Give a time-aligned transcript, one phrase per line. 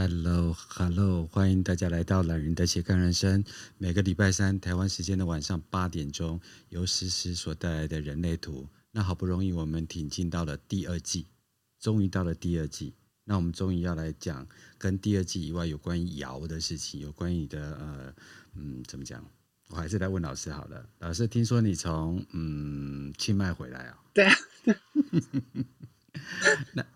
[0.00, 3.44] Hello，Hello，欢迎大家来到懒人的斜杠人生。
[3.76, 8.66] 每个礼拜三，台湾时间的晚上八点钟，由诗诗所带来的人类图。
[8.92, 11.26] 那好不容易我们挺进到了第二季，
[11.78, 12.94] 终于到了第二季。
[13.24, 14.46] 那我们终于要来讲
[14.78, 18.14] 跟第二季以外有关于爻的事情，有关于你的呃，
[18.54, 19.22] 嗯，怎么讲？
[19.68, 20.88] 我还是来问老师好了。
[21.00, 23.98] 老师，听说你从嗯清迈回来啊？
[24.14, 24.34] 对啊。
[26.72, 26.86] 那。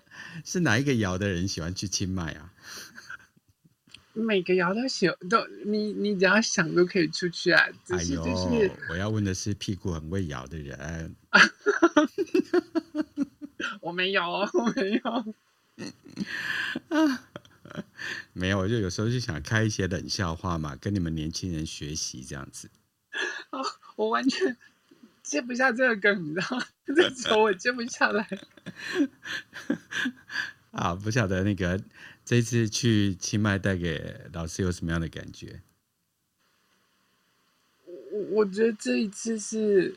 [0.44, 2.52] 是哪一个爻的人喜欢去清迈啊？
[4.14, 7.62] 每个摇都喜都你你只要想都可以出去啊。
[7.90, 8.22] 哎呦，
[8.88, 11.14] 我要问的是屁股很会摇的人。
[13.80, 15.34] 我没有，我没有。
[18.32, 22.70] 没有，我就有时候就想开一些冷笑话嘛，跟你们年轻人学习这样子。
[23.50, 23.60] 哦，
[23.96, 24.56] 我完全
[25.22, 26.64] 接不下这个梗，你知道吗？
[26.94, 28.28] 这球我接不下来。
[30.70, 31.80] 啊，不晓得那个
[32.24, 35.60] 这次去清迈带给老师有什么样的感觉？
[37.86, 39.94] 我我觉得这一次是，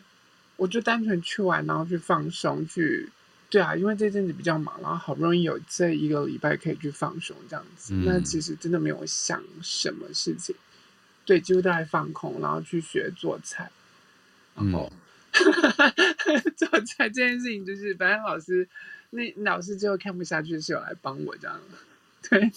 [0.56, 3.10] 我就单纯去玩，然后去放松，去
[3.50, 10.56] 对啊，因为这阵子比较忙，然后好不容易有这一个礼拜可以去放松，这样子，嗯、那其实真的没有想什么事情，
[11.26, 13.72] 对，几乎都在放空，然后去学做菜，
[14.56, 14.92] 然后。
[14.94, 15.00] 嗯
[16.58, 18.68] 做菜这件事情，就是反正老师
[19.12, 21.62] 那老师最后看不下去，是有来帮我这样。
[22.22, 22.52] 对，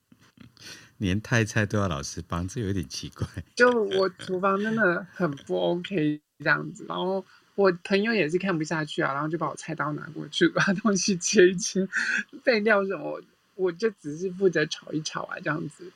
[0.98, 3.26] 连泰菜都要老师帮，这有点奇怪。
[3.56, 11.86] 就我厨房真的很不 OK 这样子，然后我朋友也是看不下去啊，然后就把我菜刀拿过去， 把东西切一切，
[12.44, 13.22] 备料什么，
[13.54, 15.92] 我就只是负责炒一炒啊，这样子。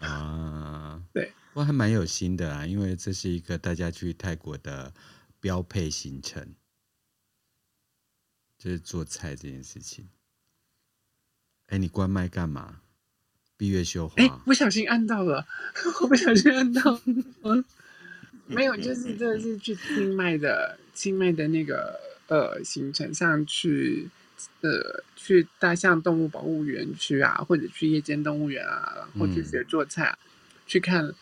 [0.00, 4.92] 啊，对，我还蛮有心的啊，因为这是一个大家去泰国的。
[5.42, 6.54] 标配行程
[8.58, 10.06] 就是做菜这件事情。
[11.70, 12.76] 哎，你关麦干嘛？
[13.56, 14.14] 闭月羞花。
[14.16, 15.46] 哎，不小心按到了，
[16.02, 17.00] 我不小心按到。
[17.42, 17.64] 嗯，
[18.46, 24.08] 没有，就 是这是去清迈的清迈的那个呃行程上去，
[24.60, 30.26] 呃，去大象动物保护园区啊，或者去夜间动物园啊，然后去学做菜，嗯、
[30.66, 31.12] 去看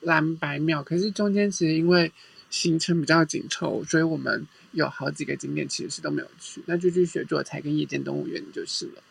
[0.00, 0.82] 蓝白庙。
[0.82, 2.12] 可是中间其实因为。
[2.50, 9.02] 行程比较紧凑，所以我们有好几个景点其实是都没有去，那就去学做菜跟夜间动物园就是了。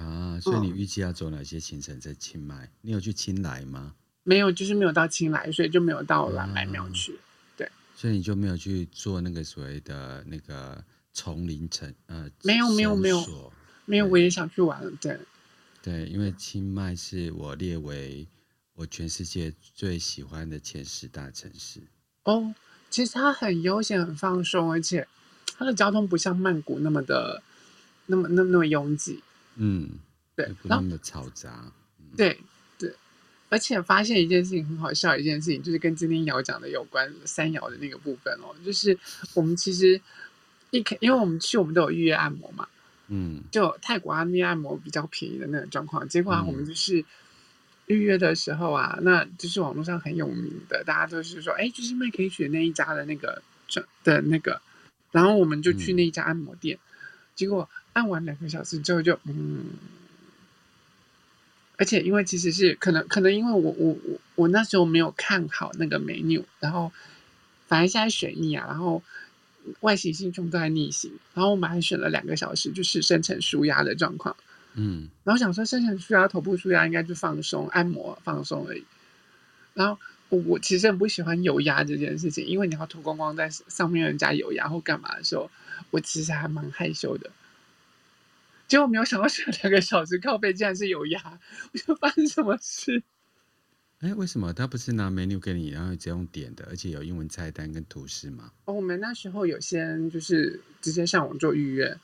[0.00, 2.70] 啊，所以你预计要走哪些行程在清迈？
[2.80, 3.94] 你有去清莱吗？
[4.22, 7.12] 没有，就是没有到清莱，所以就没有到蓝白庙去。
[7.12, 7.20] 啊、
[7.56, 13.52] 对，所以你就没有去做那个所谓的那个丛林城呃，没有没有没有
[13.84, 14.90] 没有，我也想去玩了。
[15.00, 15.18] 对
[15.82, 18.26] 对，因为清迈是我列为
[18.74, 21.82] 我全世界最喜欢的前十大城市
[22.24, 22.54] 哦。
[22.88, 25.06] 其实它很悠闲、很放松，而且
[25.56, 27.42] 它的交通不像曼谷那么的、
[28.06, 29.22] 那么、那么、那么拥挤。
[29.60, 29.88] 嗯，
[30.34, 31.72] 对，不那么嘈杂。
[31.98, 32.38] 嗯、对
[32.78, 32.92] 对，
[33.48, 38.98] 而且发现一件事情很好笑，一件事情就是跟今天瑶讲的有关三瑶的那个部分哦，就是
[39.34, 40.00] 我们其实
[40.70, 42.66] 一开，因为我们去我们都有预约按摩嘛，
[43.08, 47.00] 嗯，就泰国啊那边按摩比较便宜的那种状况，结果啊我们就是。
[47.00, 47.04] 嗯
[47.86, 53.42] 预约的时候啊，那就是网络上很有名的，大家都是说，哎，就是麦可以选那一家的那个
[54.04, 54.62] 的那个，
[55.10, 56.86] 然后我们就去那一家按摩店，嗯、
[57.34, 59.66] 结果按完两个小时之后就，嗯，
[61.76, 66.92] 而且因为其实是可能可能因为我我我我那时候没有看好那个 menu，然后
[67.66, 69.02] 反正现在选逆啊，然后
[69.80, 74.36] 外行星全部都在逆行，然后我们还选了两个小时，就是深层舒压的状况。
[74.74, 78.84] 嗯，然后想说，深层舒压、头部舒压应该就放松、按摩、放松而已。
[79.74, 85.50] 然后我我其实很不喜欢油压这件事情，因为你要脱光光在上面人家油压或干嘛的时候，
[85.90, 87.30] 我其实还蛮害羞的。
[88.70, 91.20] 结果没有想到选两个小时靠背竟然是有压，
[91.74, 93.02] 我就发生什么事？
[93.98, 98.52] 哎，为什么他不是拿 menu 给你，然后直接用点的，而且有英文菜单跟图示吗？
[98.66, 101.98] 哦，我们那时候有先就是直接上网做预约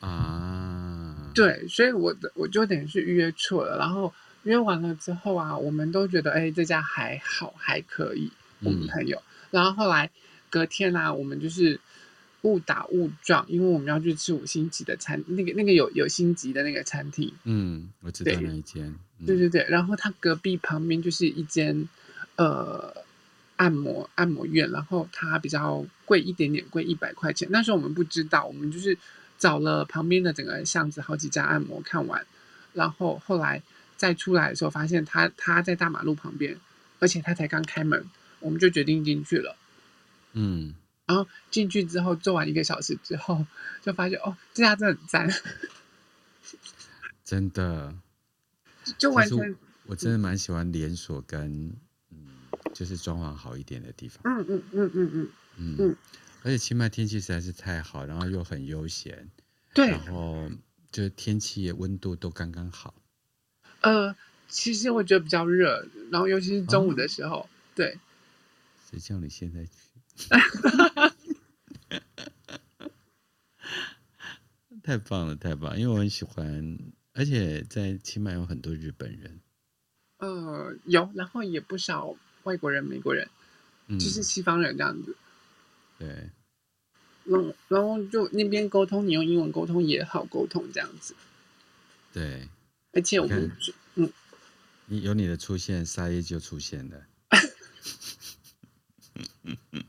[0.00, 1.30] 啊。
[1.36, 9.16] 对，所以我的我就等于是预约错了，然后约完了之后啊，我们都觉得哎，这家还好，还可以，我们朋友。
[9.18, 10.10] 嗯、然后后来
[10.50, 11.80] 隔天呢、啊，我们就是
[12.46, 17.30] 误打误撞，因为我们要去吃五星级的餐，那个那个有有星级的那个餐厅。
[17.44, 18.94] 嗯，我知道那一间。
[19.26, 21.86] 对，对对对，然后它隔壁旁边就是一间
[22.36, 22.94] 呃
[23.56, 27.46] 按摩按摩院，然后它比较贵一点点，贵一百块钱。
[27.50, 28.96] 那时候我们不知道，我们就是。
[29.38, 32.26] 找了旁边的整个巷子好几家按摩看完，
[32.72, 33.62] 然后后来
[33.94, 36.58] 再出来的时候，发现他他在大马路旁边，
[37.00, 38.02] 而且他才刚开门，
[38.40, 39.54] 我们就决定进去了。
[40.32, 40.72] 嗯，
[41.06, 43.46] 然后进去之后做完一个小时之后，
[43.82, 45.28] 就发现哦，这家真的很赞，
[47.24, 47.94] 真的。
[48.98, 49.56] 就完全。
[49.86, 51.72] 我真的蛮喜欢连锁跟
[52.10, 52.28] 嗯，
[52.74, 54.20] 就是装潢好一点的地方。
[54.24, 55.96] 嗯嗯嗯嗯嗯嗯嗯。
[56.42, 59.28] 而且清迈天气实在是太好，然后又很悠闲。
[59.74, 59.90] 对。
[59.90, 60.48] 然后
[60.90, 62.94] 就是天气温度都刚刚好。
[63.80, 64.14] 呃，
[64.48, 67.98] 其实我觉得比较热，然后尤其是中午的时候，哦、对。
[68.90, 69.70] 谁叫你现在去？
[74.82, 75.78] 太棒了，太棒了！
[75.78, 76.78] 因为我很喜欢，
[77.12, 79.40] 而且在清迈有很多日本人。
[80.18, 82.14] 呃，有，然后也不少
[82.44, 83.28] 外国人、美国人，
[83.88, 85.16] 嗯、就是西方人这样子。
[85.98, 86.30] 对。
[87.24, 91.16] 然后，然后就那边沟通，你用英文沟通也好沟通，这样子。
[92.12, 92.48] 对。
[92.92, 93.50] 而且我们，
[93.96, 94.12] 嗯，
[94.86, 97.06] 你有你的出现，沙耶就出现了。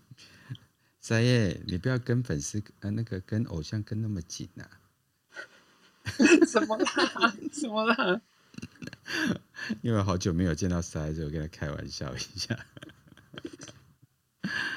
[1.07, 4.75] 沙耶，你不要跟粉丝呃那个跟偶像跟那么紧呐、啊。
[6.51, 7.33] 怎么啦？
[7.49, 8.21] 怎么啦？
[9.81, 12.59] 因为好久没有见到沙耶，就跟他开玩笑一下。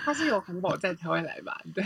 [0.04, 1.60] 他是有红宝在台湾来吧？
[1.74, 1.84] 对。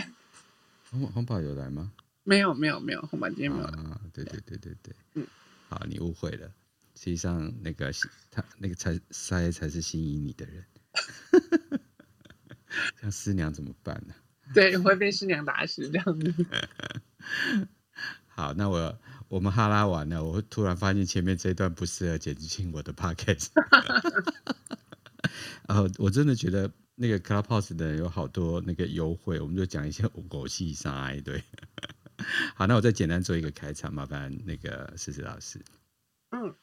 [0.91, 1.91] 红红宝有来吗？
[2.23, 3.01] 没有，没有，没有。
[3.01, 3.81] 红宝今天没有来。
[3.81, 4.95] 啊，对对对对对。
[5.15, 5.25] 嗯。
[5.69, 6.47] 好，你误会了。
[6.93, 7.91] 实际上，那个
[8.29, 10.63] 他那个才塞才是心引你的人。
[13.01, 14.13] 像师娘怎么办呢？
[14.53, 16.33] 对，会被师娘打死这样子。
[18.27, 23.49] 好，那我我们哈拉完了，我突然发现前面这一段不适合剪进我的 podcast。
[25.67, 31.43] 然后我真的觉得那个 Clubhouse 的人有好多那个优惠，我们就讲一些狗戏上来对。
[32.55, 35.59] 好，那我再简单做一个开场，麻烦那个思思老师。
[36.29, 36.55] 嗯。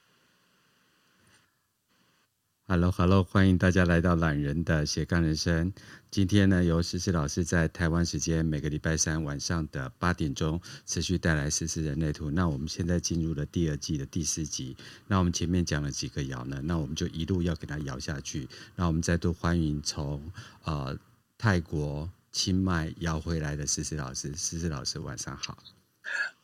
[2.69, 5.73] Hello，Hello，欢迎大家来到懒人的斜杠人生。
[6.13, 12.29] 今天呢，由思思老师在台湾时间每个礼拜三晚上的八点钟持续带来《思思人类图》。
[12.31, 14.77] 那我们现在进入了第二季的第四集。
[15.09, 16.61] 那我们前面讲了几个摇呢？
[16.63, 18.49] 那我们就一路要给它摇下去。
[18.77, 20.23] 那我们再度欢迎从
[20.63, 20.97] 呃
[21.37, 24.33] 泰国清迈摇回来的思思老师。
[24.37, 25.59] 思思老师晚上好。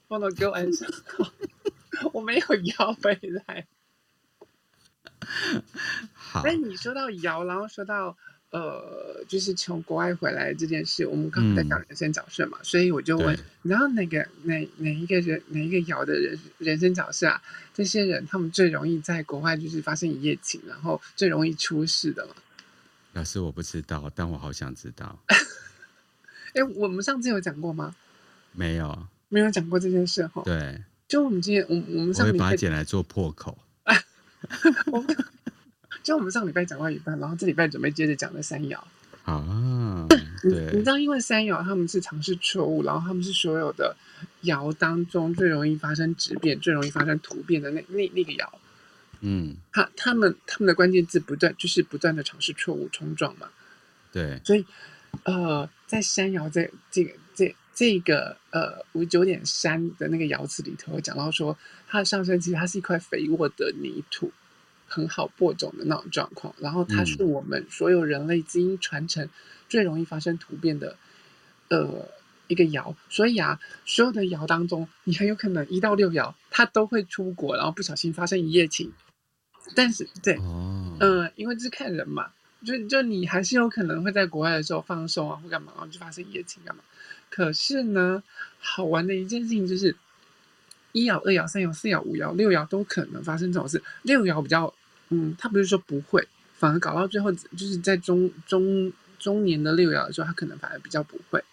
[0.08, 1.32] 放到哥晚上好。
[2.12, 3.14] 我没有摇回
[3.46, 3.66] 来。
[6.14, 8.16] 好，但你说到摇，然后说到
[8.50, 17.42] 呃，就是从国外回来这件事，我们刚刚在讲人生角色嘛，嗯、所以我就问，然后哪个哪哪一个人哪一个摇的人人生角色啊？
[17.74, 22.34] 这些人他们最容易在国外就是发生一夜情，然后最容易出事的嘛？
[23.12, 25.18] 老师我不知道，但我好想知道。
[26.54, 27.94] 哎，我们上次有讲过吗？
[28.52, 30.42] 没有，没有讲过这件事哈。
[30.44, 33.58] 对，就我们今天，我我们上次会把它剪来做破口。
[34.92, 35.16] 我们
[36.02, 38.78] 就我们上礼拜讲到一半，然后这礼拜准备接着讲的三爻
[39.24, 40.06] 啊，
[40.44, 43.96] 你你知道，因为三爻他们是尝试错误，然后他们是所有的
[44.44, 48.48] 爻当中最容易发生质变、最容易发生突变的那那那个爻。
[49.20, 53.48] 嗯，他他们他们的关键字不断就是不断的尝试错误冲撞嘛。
[54.12, 54.64] 对，所以
[55.24, 57.12] 呃，在山爻这这个
[57.78, 61.56] 这这个呃五九点三的那个爻辞里头讲到说。
[61.90, 64.30] 它的上升其实它是一块肥沃的泥土，
[64.86, 66.54] 很好播种的那种状况。
[66.58, 69.26] 然后它是我们所有人类基因传承
[69.70, 70.98] 最容易发生突变的，
[71.70, 72.06] 呃，
[72.46, 72.94] 一个爻。
[73.08, 78.92] 所以啊，所有的爻当中，你很有可能一到六爻它都会出国，然后不小心发生一夜情。
[79.74, 82.32] 但是，对，嗯、呃，因为这是看人嘛，
[82.66, 86.82] 就就你还是有可能会在国外的时候放松啊，或干嘛，然后就发生一夜情干嘛。
[87.30, 88.22] 可是呢，
[88.60, 89.94] 好玩的一件事情就是。
[90.92, 93.80] 一爻、二爻、三爻、四爻、五爻、六爻都可能发生这种事。
[94.02, 94.72] 六爻比较，
[95.10, 101.44] 嗯，他不是说不会，反而搞到最后，就是在中中中年的六爻的时候，他可能反而比较不会。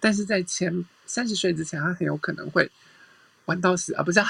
[0.00, 2.68] 但是在前三十岁之前，他很有可能会
[3.44, 4.02] 玩到死啊！
[4.02, 4.26] 不是啊？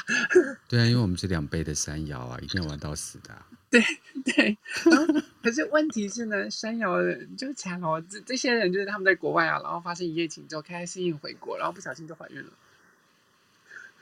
[0.69, 3.47] 对啊，因为我们是两倍的山摇啊，一定要玩到死的啊。
[3.71, 3.83] 对
[4.25, 4.57] 对，
[5.43, 12.51] 可是问题是呢，三爻的人就惨哦，这这些人就是他们在国外啊，然后发生一夜情之后，开开心心回国，然后不小心就怀孕了。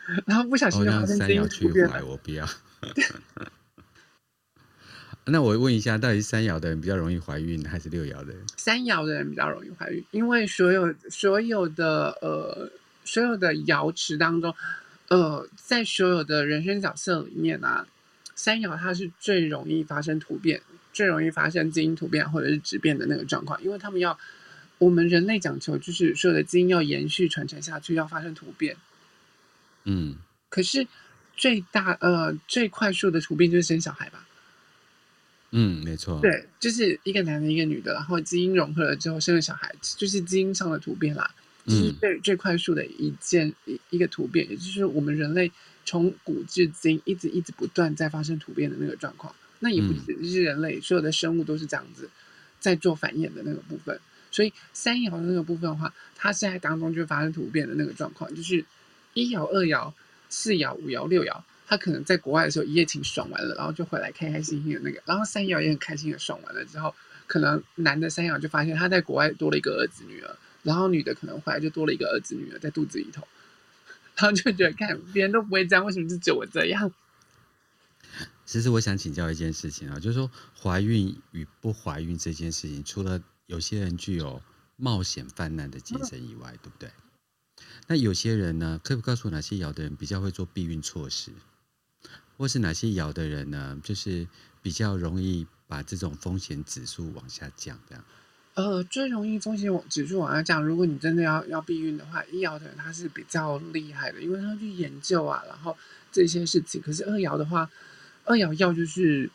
[0.27, 2.05] 然后不小心就发生基因突变了。
[2.05, 2.47] 我不要。
[5.27, 8.45] 那我问一下，到底是三爻的人比较容易怀孕，还是六爻的人？
[8.59, 12.71] 三爻的人比较容易怀孕，因为所有所有的呃
[13.07, 14.55] 所有的爻池当中，
[15.09, 17.87] 呃，在所有的人生角色里面啊，
[18.35, 20.61] 三爻它是最容易发生突变，
[20.93, 24.19] 最容易发生基因突变或者是质变的那个状况，因为他们要
[24.79, 28.77] 我们人类讲求就是所有的基因要延续传承下去，要发生突变。
[29.85, 30.17] 嗯，
[30.49, 30.87] 可是
[31.37, 34.27] 最大呃最快速的突变就是生小孩吧？
[35.51, 41.31] 嗯，没错，对，就是一个男的，一个女的，然后基因融合了之后生了小孩，就是基因上的突变啦。
[41.67, 45.51] 这是最最快速的一件一一个突变，也就是我们人类
[45.85, 49.35] 从古至今一直一直不断在发生突变的那个状况。
[49.61, 52.11] 那也不只是人类，所有的生物都是这样子
[52.61, 53.99] 在做繁衍的那个部分。
[54.31, 58.65] 所以三爻的那个部分的话，它是在当中就发生突变的那个状况，就是
[59.15, 59.93] 一爻、二爻、
[60.29, 66.95] 四爻、五爻、六爻，他可能在国外的时候一夜情爽完了，然后就回来开开心心的那个，然后三爻也很开心的爽完了之后，
[67.27, 73.29] 可能男的三爻就发现他在国外多了一个儿子女儿，然后女的可能怀就多了一个儿子女儿在肚子里头，
[74.17, 76.91] 然后就觉得看别人都不会这样，为什么就只有我这样？
[78.45, 80.31] 其实我想请教一件事情啊，就是说
[80.61, 84.43] 怀孕与不怀孕这件事情，除了有些人具有
[84.77, 86.91] 冒险犯难的精神以外，对不对？
[87.87, 91.33] 那有些人呢，可以告诉我哪些爻的人比较会做避孕措施，
[92.37, 94.27] 或是哪些爻的人呢，就是
[94.63, 97.79] 比较容易把这种风险指数往下降？
[97.89, 98.05] 这样？
[98.55, 100.65] 呃，最容易风险指数往下降。
[100.65, 105.77] 如果你真的要要避孕的话，一爻的人他是比较厉害的，因为他去研究啊，然后
[106.11, 106.81] 这些事情。
[106.81, 107.71] 可是二爻的话。
[108.27, 109.29] 二爻要就是，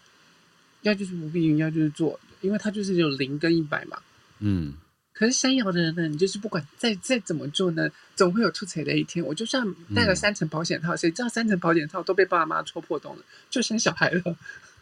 [0.81, 3.99] 要就是不避孕，要就是做，因为他就是有零跟一百嘛。
[4.39, 4.73] 嗯。
[5.13, 9.23] 可是三爻的人呢，你就是不管再再怎么做呢，总会有出彩的一天。
[9.23, 9.63] 我就算
[9.95, 14.35] 带了三层保险套，谁知道三层保险套都被爸妈戳破洞了，就生小孩了。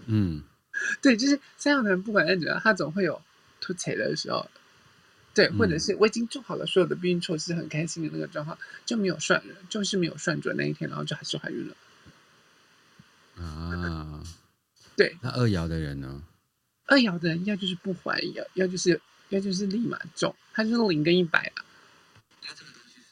[0.05, 0.41] 嗯。
[1.01, 3.21] 对，就是三爻的人，不管怎么样，他总会有
[3.59, 4.49] 出彩的时候。
[5.33, 11.75] 对，或者是我已经做好了所有的避孕措施，很开心的那个状况，就没有算，就是没有算准那一天，然后就还是怀孕了。
[13.35, 14.23] 啊，
[14.97, 16.23] 对，那二爻的人呢？
[16.87, 18.99] 二爻的人要就是不怀疑，要就是
[19.29, 21.65] 要就是立马中，他就是零跟一百啊。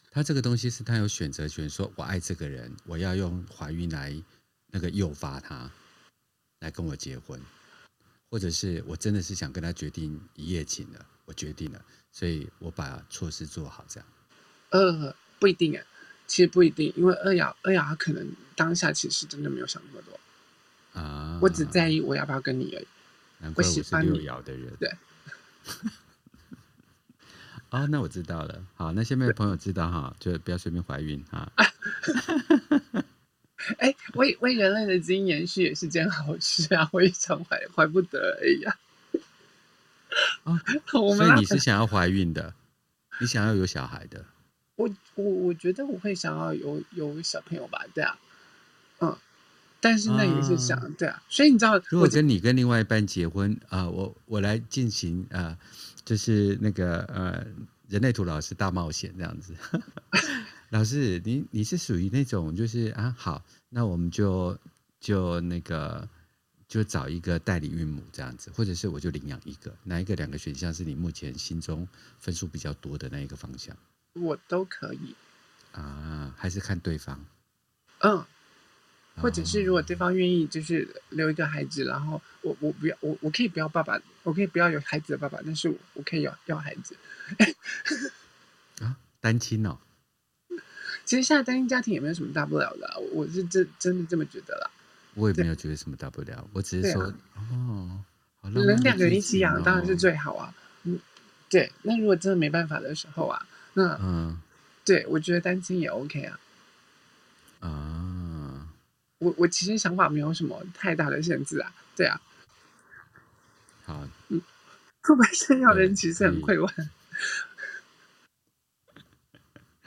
[0.10, 4.16] 他这个东西是他有选择权，说我爱这个人，我要用怀孕来
[4.72, 5.70] 那个诱发他
[6.62, 7.40] 来跟我结婚，
[8.36, 14.06] 或者是我真的是想跟他决定一夜情了，我决定了，所以我把措施做好，这样。
[14.72, 15.82] 呃，不一定啊。
[16.28, 20.20] 其实不一定，因为二爻二爻他可能当下其实真的没有想那么多
[21.00, 21.40] 啊。
[21.42, 22.88] 我只在意我要不要跟你而已。
[23.40, 24.74] 难怪我是六爻的人。
[24.82, 24.92] 对。
[27.70, 28.66] 哦，那我知道了。
[28.76, 31.50] 好，那下面的朋友知道哈，就不要随便怀孕哈。
[33.80, 36.90] 哎、欸，为为人类的基因延续也是件好事啊！
[36.94, 38.78] 我一想怀怀不得而已啊。
[40.44, 40.60] 哦，
[41.16, 42.54] 所以你是想要怀孕的，
[43.20, 44.26] 你想要有小孩的。
[44.76, 48.18] 我我我觉得我会想要有有小朋友吧，对啊，
[49.00, 49.18] 嗯，
[49.80, 55.58] 但是那也是想、啊、对啊，所以你知道，如果跟你跟另外一半结婚啊、呃，我我来进行啊、呃，
[56.04, 57.46] 就是那个呃
[57.88, 59.54] 人类图老师大冒险这样子，
[60.76, 64.60] 老师，你你是属于那种就是啊好，那我们就
[65.00, 66.06] 就那个
[66.68, 71.88] 就找一个代理孕母这样子，或者是我就领养一个，哪一个两个选项是你目前心中
[72.20, 73.74] 分数比较多的那一个方向？
[74.16, 75.16] 我都可以。
[75.72, 77.24] 啊，还是看对方，
[78.00, 78.26] 嗯，
[79.16, 86.98] 或者是如果对方愿意，就是留一个孩子，然后我我不要我我可以不要爸爸，我可以不要有孩子的爸爸，但是我我可以要要孩子，
[88.82, 89.78] 啊，单亲哦，
[91.06, 94.70] 其实现在单亲家庭也没有什么大不了的，我我是真真的这么觉得啦，
[95.14, 97.14] 我也没有觉得什么大不了，我只是说、啊、
[97.52, 101.00] 哦，能两个人一起养当然是最好啊，嗯，
[101.50, 103.46] 对，那如果真的没办法的时候啊。
[103.78, 104.40] 那嗯，
[104.86, 106.40] 对，我觉得单亲也 OK 啊。
[107.60, 108.68] 啊，
[109.20, 111.74] 我我其实想法没有什么太大的限制啊。
[111.94, 112.22] 对啊。
[113.84, 114.08] 好。
[114.30, 114.42] 嗯，
[115.02, 116.74] 不会生要人其实很会玩。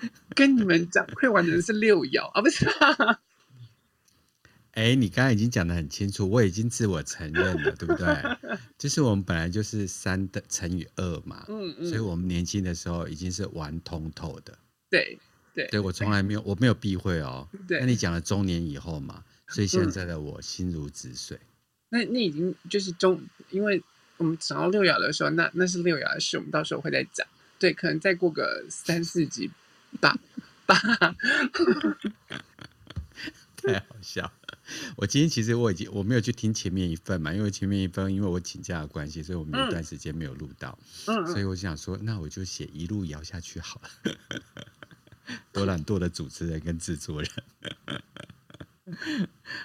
[0.35, 2.67] 跟你们讲，会玩的人是六爻啊，不是？
[4.73, 8.07] 哎，你刚刚已经讲的很清楚，我已经自我承认了，对不对？
[8.79, 14.57] 就是我们本来就是三的乘以二嘛，嗯嗯，所以我们年轻的时候已经是玩通透的，
[14.89, 15.19] 对
[15.53, 17.49] 对，对我从来没有我没有避讳哦。
[17.67, 21.37] 对，那你讲了中年以后嘛，所以现在的我心如止水。
[21.37, 21.43] 嗯、
[21.91, 23.83] 那那已经就是中，因为
[24.19, 27.27] 我们讲到六爻的时候，那那是六爻的事，我们到时候会再讲。
[27.59, 29.51] 对，可能再过个三四集
[30.01, 30.17] 吧
[30.67, 30.79] 吧。
[33.57, 34.33] 太好笑了。
[34.97, 44.15] 我今天其实我已经我没有去听前面一份嘛，因为前面一份因为我请假的关系，所以我们有一段时间没有录到，嗯，所以我想说，那我就写一路摇下去好了。
[45.53, 47.31] 多懒惰的主持人跟制作人。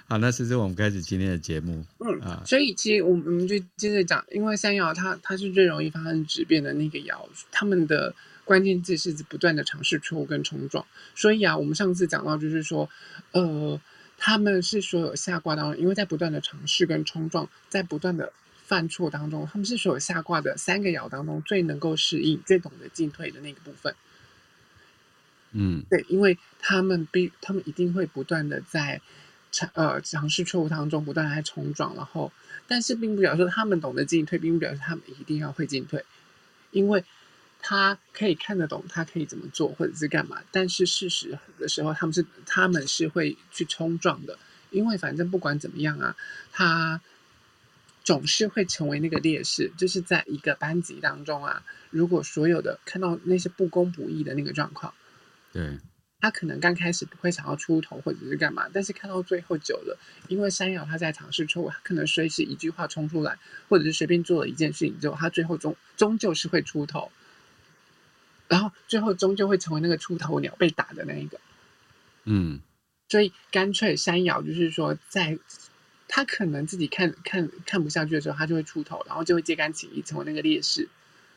[0.08, 1.86] 好，那是不是我们开始今天的节目？
[2.00, 8.14] 嗯啊，所以其实我们我们就接着讲，因为三爻它它是最容易发生质变的那个爻，他们的
[8.46, 10.86] 关键字是不断的尝试错误跟冲撞。
[11.16, 12.90] 所以啊，我们上次讲到就是说，
[13.32, 13.80] 呃。
[14.16, 18.32] 他们是所有下挂当中，因为在不断的尝试跟冲撞，在不断的
[18.64, 23.94] 犯错当中，他们是所有下挂的三个爻当中最能够适应、最懂得进退的那个部分。
[25.52, 29.02] 嗯，对，因为他们必他们一定会不断的在
[29.52, 32.32] 尝呃尝试错误当中不断的在冲撞，然后
[32.66, 36.06] 但是并不表示他们懂得进退，并不表示他们一定要会进退，
[36.72, 37.04] 因为
[37.64, 44.38] 他可以看得懂，他可以怎么做或者是干嘛，但是事实的时候，他们是他们是会去冲撞的，
[44.70, 46.16] 因为反正不管怎么样啊，
[46.52, 47.02] 他。
[48.06, 54.94] 总是会成为那个劣势，就是在一个班级当中啊，如果所有的看到那些不公不义的那个状况，
[55.54, 55.80] 对，
[56.20, 63.40] 他可能刚开始不会想要出头或者是干嘛，但是看到最后久了，因为山瑶他在尝试错误，他可能随时一句话冲出来，
[63.70, 67.10] 或者是随便做了一件事情之后，他最后终终究是会出头，
[68.48, 71.40] 然后最后终究会成为那个出头鸟被打的那一个，
[72.26, 72.60] 嗯，
[73.10, 75.40] 所以干脆山瑶就是说在。
[76.16, 80.88] 他可能自己看看看不下去的时候，他就会出头，然后就会揭竿起义，成为那个烈士。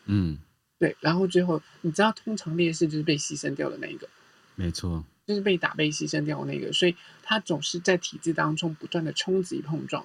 [0.04, 0.36] 嗯，
[0.78, 0.94] 对。
[1.00, 4.06] 然后最后，你知道，通常烈士就是被牺牲掉的那一个。
[4.54, 6.70] 没错，就是被打、被牺牲掉的那个。
[6.74, 10.04] 所以他总是在体制当中不断的冲击、碰撞。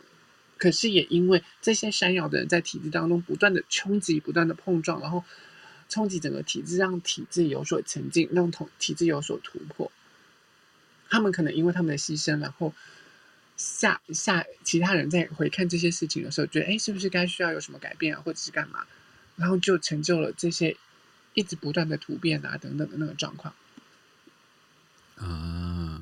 [0.58, 5.25] 可是也因为这些闪耀的人在体制当中不断的冲击、不断的碰撞，然后
[5.91, 9.91] 冲击整个体制，让体制有所前进，让统体制有所突破。
[11.07, 12.74] 他们可能因为他们的牺牲，然后。
[13.57, 18.88] 下下其他人在回看这些事情的时候，觉得哎，是不是该需要有什么改变啊，或者是干嘛？
[19.36, 20.75] 然后就成就了这些
[21.36, 23.53] 一直不断的突变啊等等的那个状况
[25.17, 26.01] 啊。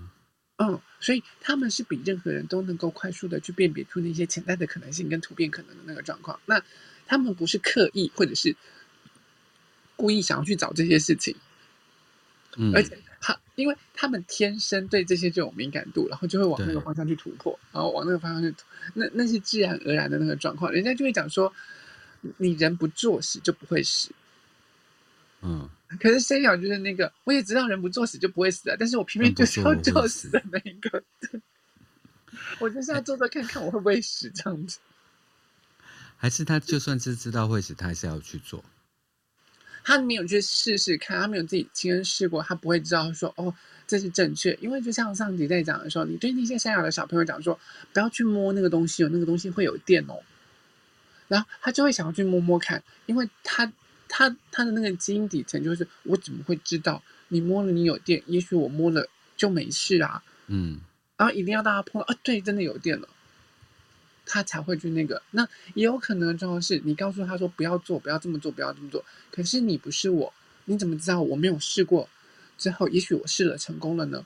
[0.58, 6.39] 嗯，所以他们是比任何人都能够快速的去辨别出那些潜在的可能性跟突变可能的那个状况。
[6.46, 6.63] 那
[7.08, 8.55] 他们不是刻意或者是
[10.00, 11.36] 故意想要去找这些事情，
[12.56, 12.98] 嗯，而且。
[13.22, 18.63] 他，因为他们天生对这些就有敏感度，然后就会往那个方向去突破，然后往那个方向去突，
[18.94, 20.72] 那那是自然而然的那个状况。
[20.72, 21.53] 人家就会讲说，
[22.38, 24.12] 你人不作死就不会死。
[25.41, 25.70] 嗯。
[26.00, 31.03] 可是生小就是那个，我也知道人不作死就不会死啊，但是我偏偏就是要作死的那一个。
[32.60, 34.79] 我就是要做做看看我会不会死这样子。
[36.15, 38.64] 还是他就算是知道会死，他还是要去做。
[39.83, 43.53] 他没有去试试看，他没有自己亲身试过，他不会知道说哦，
[43.87, 44.57] 这是正确。
[44.61, 47.59] 因为就像上集在讲的时候，你对那些山瑶的小朋友讲说，
[47.94, 50.20] 不要去摸那个东西哦，那个东西会有电哦。
[51.27, 53.72] 然后他就会想要去摸摸看，因为他
[54.07, 58.22] 他他的那个基因底层就是，我怎么会知道你摸了你有电？
[58.25, 60.24] 也许我摸了就没事啊。
[60.48, 60.79] 嗯，
[61.18, 63.07] 然后一定要大家碰到啊，对，真的有电了。
[64.31, 69.03] 他才会去那个，那也有可能的状况是你告诉他说不要做，不要这么做，不要这么做。
[69.31, 70.31] 可是你不是我，
[70.65, 72.07] 你怎么知道我没有试过？
[72.55, 74.24] 之后也许我试了成功了呢？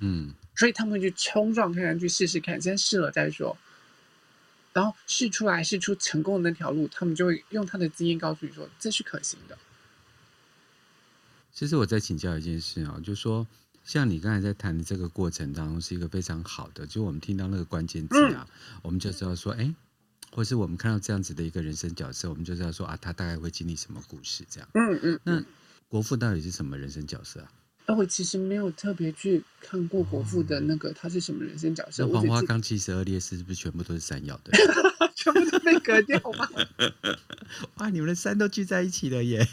[0.00, 3.56] 嗯，所以他们会去冲撞看看，去试试看，先试了再说。
[4.74, 9.56] 然后试出来试出成功的那条路，他们就会用他的经验告诉你说这是可行的。
[11.54, 13.46] 其实我在请教一件事啊，就是说。
[13.84, 19.74] 像你刚才在谈的这个过程当中，是一个非常好的，就我们听到那个关键字啊，嗯、我们就知道说，哎，
[20.30, 24.68] 或是我们看到这样子的一个人生角色，我们就知道说啊，他大概会经历什么故事这样。
[24.74, 25.20] 嗯嗯。
[25.24, 25.42] 那
[25.88, 27.52] 国父到底是什么人生角色啊？
[27.84, 32.06] 那我其实没有特别去看过国父的那个、哦、他是什么人生角色。
[32.06, 34.52] 那黄花岗七十二烈士是不是全部都是山药的？
[35.16, 36.48] 全部都被割掉吗？
[37.78, 39.46] 哇，你们的山都聚在一起了耶！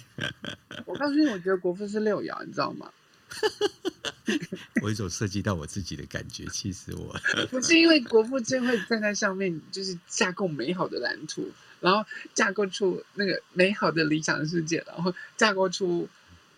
[0.86, 2.92] 我告诉你，我觉得国父是六爻，你知道吗？
[4.82, 7.22] 我有一种涉及到我自己的感觉，气死我了！
[7.52, 16.08] 不是因为国父真会站在上面，就是架构美好的蓝图，然后架构出那个美好的理想世界，然后架构出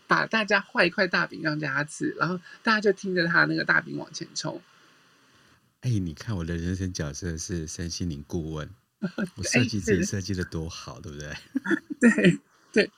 [0.07, 4.61] 把大家画一块大饼让大家吃，然后大家就听着他那个大饼往前冲。
[5.81, 8.69] 哎，你看我的人生角色是身心灵顾问，
[9.35, 11.33] 我设计自己设计的多好，对不对？
[11.99, 12.39] 对
[12.71, 12.91] 对。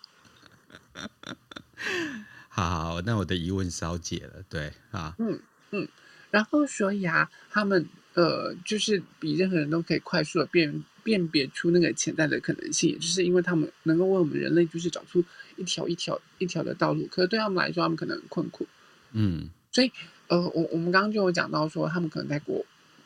[2.56, 5.40] 好，好，那我的疑问稍解了，对啊，嗯
[5.72, 5.88] 嗯，
[6.30, 15.26] 然后所以啊，他们呃，就是比任何人都可以快速的辨辨别出那个潜在的可能性，也就是因为他们能够为我们人类就是找出
[15.58, 18.68] 一条一条一条的道路，可是对他们来说，他们可能很困苦，
[19.14, 19.92] 嗯，所以
[20.28, 22.64] 呃，我我们刚刚就有讲到说，他们可能在国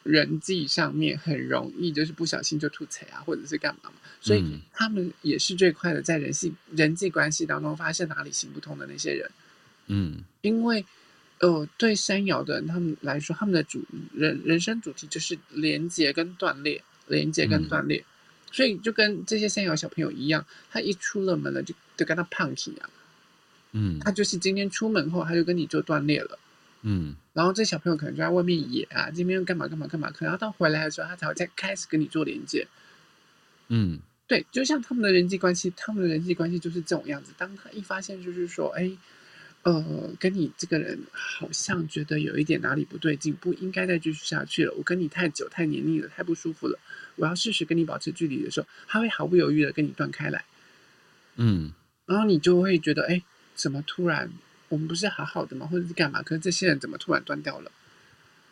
[0.07, 3.91] 人际上面很容易就是不小心就吐槽啊，或者是干嘛嘛，
[4.21, 9.29] 所以他们也是最快的在人际人际关系当中发现哪里行不通的那些人。
[9.87, 10.85] 嗯，因为，
[11.39, 18.05] 呃，对山摇的人他们来说，他们的主人人生主题就是连接跟断裂，连接跟断裂，嗯、
[18.51, 22.89] 所以就跟这些山摇小朋友一样，他一出了门了就就跟他胖起啊，
[23.71, 26.37] 嗯，他就是今天出门后他就跟你做断裂了，
[26.81, 32.67] 嗯，然后这小朋友可能就在外面野啊，这边又干嘛干嘛干嘛，可能要到回来的时候他才会再开始跟你做连接，
[33.67, 38.91] 嗯，对，就像他们的人际关系，他们的人际关系就是这种样子，当他一发现就是说，哎。
[39.63, 39.83] 呃，
[40.17, 44.73] 跟你这个人好像觉得有一点哪里不对劲，不应该再继续下去了。
[44.77, 46.79] 我跟你太久太黏腻了，太不舒服了。
[47.17, 50.45] 我要适时跟你保持距离的时候，他会毫不犹豫的跟你断开来。
[51.35, 51.73] 嗯，
[52.05, 53.21] 然后你就会觉得，哎，
[53.55, 54.31] 怎么突然
[54.69, 55.67] 我们不是好好的吗？
[55.67, 56.21] 或者是干嘛？
[56.21, 57.71] 可是这些人怎么突然断掉了？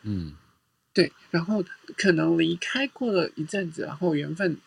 [0.04, 0.34] 嗯，
[0.94, 1.12] 对。
[1.32, 1.64] 然后
[1.98, 4.58] 可能离开过了一阵子，然后缘分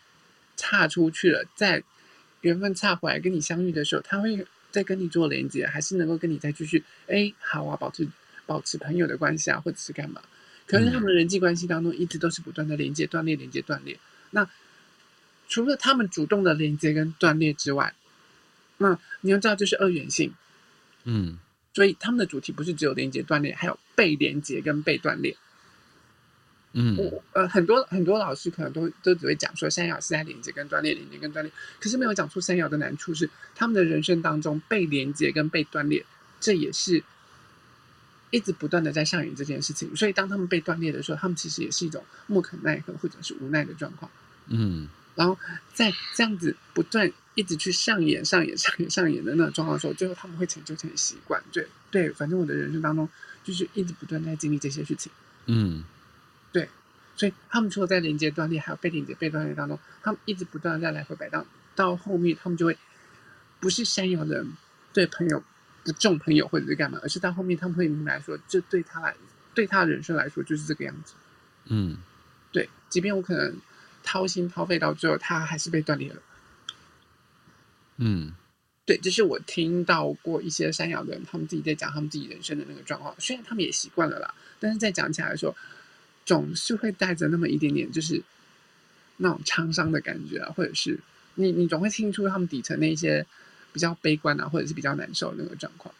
[0.55, 1.83] 岔出去了，在
[2.41, 4.45] 缘分岔回来跟你相遇的时候，他会。
[4.71, 8.07] 再跟你做连接，还是能够跟你再继续哎，好啊，保持
[8.45, 10.21] 保持朋友的关系啊，或者是干嘛？
[10.67, 13.99] 可是他们的人际关系当中，一直都是不断的连接、断裂、连接、断裂。
[14.29, 14.47] 那
[15.47, 17.95] 除了他们主动的连接跟断裂之外，
[18.77, 20.35] 那你要知道，这是二元性。
[21.03, 21.37] 嗯，
[21.73, 25.35] 所以他们的主题不是只有连接、断裂，还有被连接跟被断裂。
[26.73, 36.05] 嗯，我呃，很多很多老师可能都都只会讲说山药是在连接跟断裂，连接跟断裂，可是没有讲出山药的难处是他们的人生当中被连接跟被断裂，
[36.39, 37.03] 这也是
[38.29, 39.95] 一直不断的在上演这件事情。
[39.95, 44.11] 所以当他们被断裂的时候，他们其实也是一种莫可奈何或者是无奈的状况。
[44.45, 45.35] 嗯，然后
[45.73, 51.41] 在这样子不断一直去上演、上演、上演、上演的那种状况的时候，最后他们会成就成习惯。
[51.53, 53.07] 对对，反正我的人生当中
[53.45, 55.09] 就是一直不断在经历这些事情。
[55.45, 55.85] 嗯。
[56.51, 56.67] 对，
[57.15, 61.45] 所以他们除了在连接断裂，还有被连接被断裂当中，他们一直不断的在来回摆荡。
[61.75, 62.77] 到后面，他们就会
[63.61, 64.51] 不是山爻的人
[64.91, 65.41] 对朋友
[65.85, 69.15] 不重朋友或者是干嘛，而是到后面他们会明白说，这对他来，
[69.53, 71.13] 对他的人生来说就是这个样子。
[71.67, 71.99] 嗯，
[72.51, 73.55] 对，即便我可能
[74.03, 76.21] 掏心掏肺到最后，他还是被断裂了。
[77.99, 78.33] 嗯，
[78.85, 85.55] 对，这是我听到过一些山羊的人，他们自己在讲他们自己人生的那个状况，虽然他们也习惯了啦，但是在讲起来的时候。
[86.25, 88.21] 总是会带着那么一点点，就是
[89.17, 90.99] 那种沧桑的感觉啊，或者是
[91.33, 93.25] 你你总会听出他们底层那些
[93.73, 95.95] 比较悲观啊，或者是比较难受的那个状况。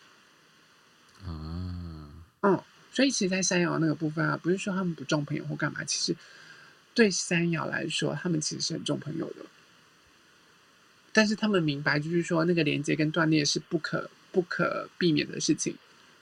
[1.25, 6.15] 啊，嗯，所以其实，在山羊那个部分啊，不是说他们不重朋友或干嘛，其实
[6.93, 9.37] 对山羊来说，他们其实是很重朋友的。
[11.13, 15.75] 但是他们明白，就是说那个连接跟断裂是不可不可避免的事情。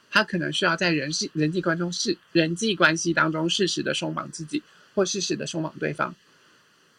[0.10, 4.64] 他可能需要在人际人际关中是人际关系当中适时的松绑自己，
[4.96, 6.16] 或适时的松绑对方。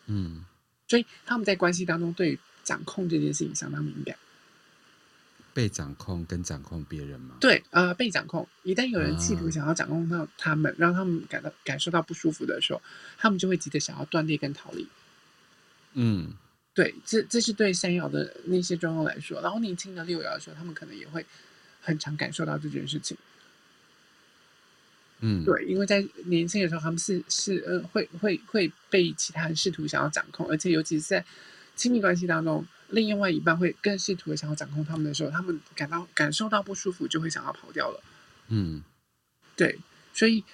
[0.07, 0.45] 嗯，
[0.87, 4.17] 所以他们在关系当中对于掌控这件事情相当敏感。
[5.55, 7.35] 被掌控跟掌控别人吗？
[7.41, 8.47] 对，呃，被掌控。
[8.63, 12.81] 一旦有人企图想要掌控到他们，啊、让他们感到感受到不舒服的时候，
[13.17, 14.87] 他们就会急着想要断裂跟逃离。
[15.95, 16.35] 嗯，
[16.79, 21.27] 对，这这是对山爻的那些状况来说，然后年轻的六爻的时候，他们可能也会。
[21.81, 23.17] 很常感受到这件事情，
[25.21, 31.25] 嗯，对，因为在年轻的时候，他们是是呃，会会会被其他人试图想要掌控，而且尤其是在
[31.77, 38.03] 亲密关系当中，另外一半会更试图的想要掌控他们的时候，他们感到感受到不舒服，就会想要跑掉了。
[38.49, 38.83] 嗯，
[39.57, 39.79] 对，
[40.13, 40.45] 所以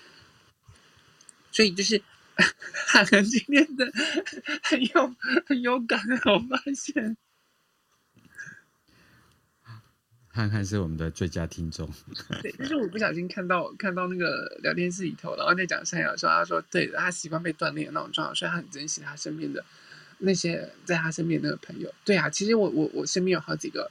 [1.50, 2.00] 所以就是
[2.86, 3.90] 汉汉今天的
[4.62, 5.14] 很有
[5.46, 7.16] 很有感，我发现。
[10.28, 11.88] 汉汉是我们的最佳听众。
[12.42, 19.64] 对，但是我不小心看到看到那个聊天室里头，然后在讲山羊的时候，他说，对，他习惯被锻炼的那种状态，所以他很珍惜他身边的
[20.18, 21.94] 那些在他身边的那个朋友。
[22.04, 23.88] 对啊，其实我我我身边有好几个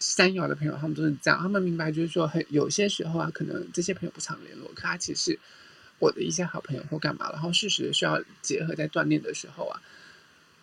[0.00, 5.38] 山羊的朋友，他们都是这样，他们明白就是说，很有些时候啊，可能这些朋友不常联络，可他其实是
[6.02, 9.80] 我的一些好朋友或干嘛，然后适时的需要结合在锻炼的时候啊，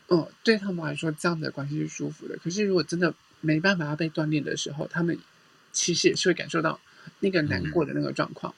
[0.10, 2.38] 嗯，对他们来说，这样的关系是舒服的。
[2.44, 5.18] 可是如果真的没办法要被锻炼的时候，他们
[5.72, 6.78] 其实也是会感受到
[7.22, 8.54] 那个难过的那个状况。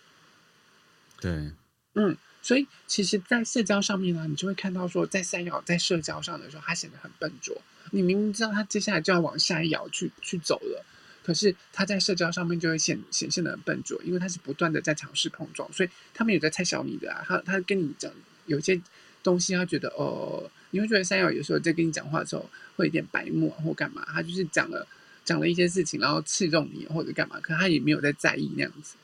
[1.19, 1.51] 对，
[1.93, 7.61] 嗯，所以其实，在社交上面呢，你就会看到说，在三爻在社交上的时候，他显得很笨拙。
[7.91, 10.83] 你明明知道他接下来就要往下一爻去去走了，
[11.23, 17.23] 可是他在社交上面就会显显现的很笨拙，因为他是不断的在尝试碰撞，所以他们有在猜小米的啊。
[17.27, 18.11] 他他跟你讲
[18.45, 18.81] 有些
[19.23, 20.49] 东西，他觉得哦。
[20.73, 24.87] 你会觉得山爻有时候在跟你讲话的时候会有点白目或干嘛，他就是讲了
[25.25, 28.95] 讲了一些事情，然后刺中你或者干嘛，可他也没有在在意那样子。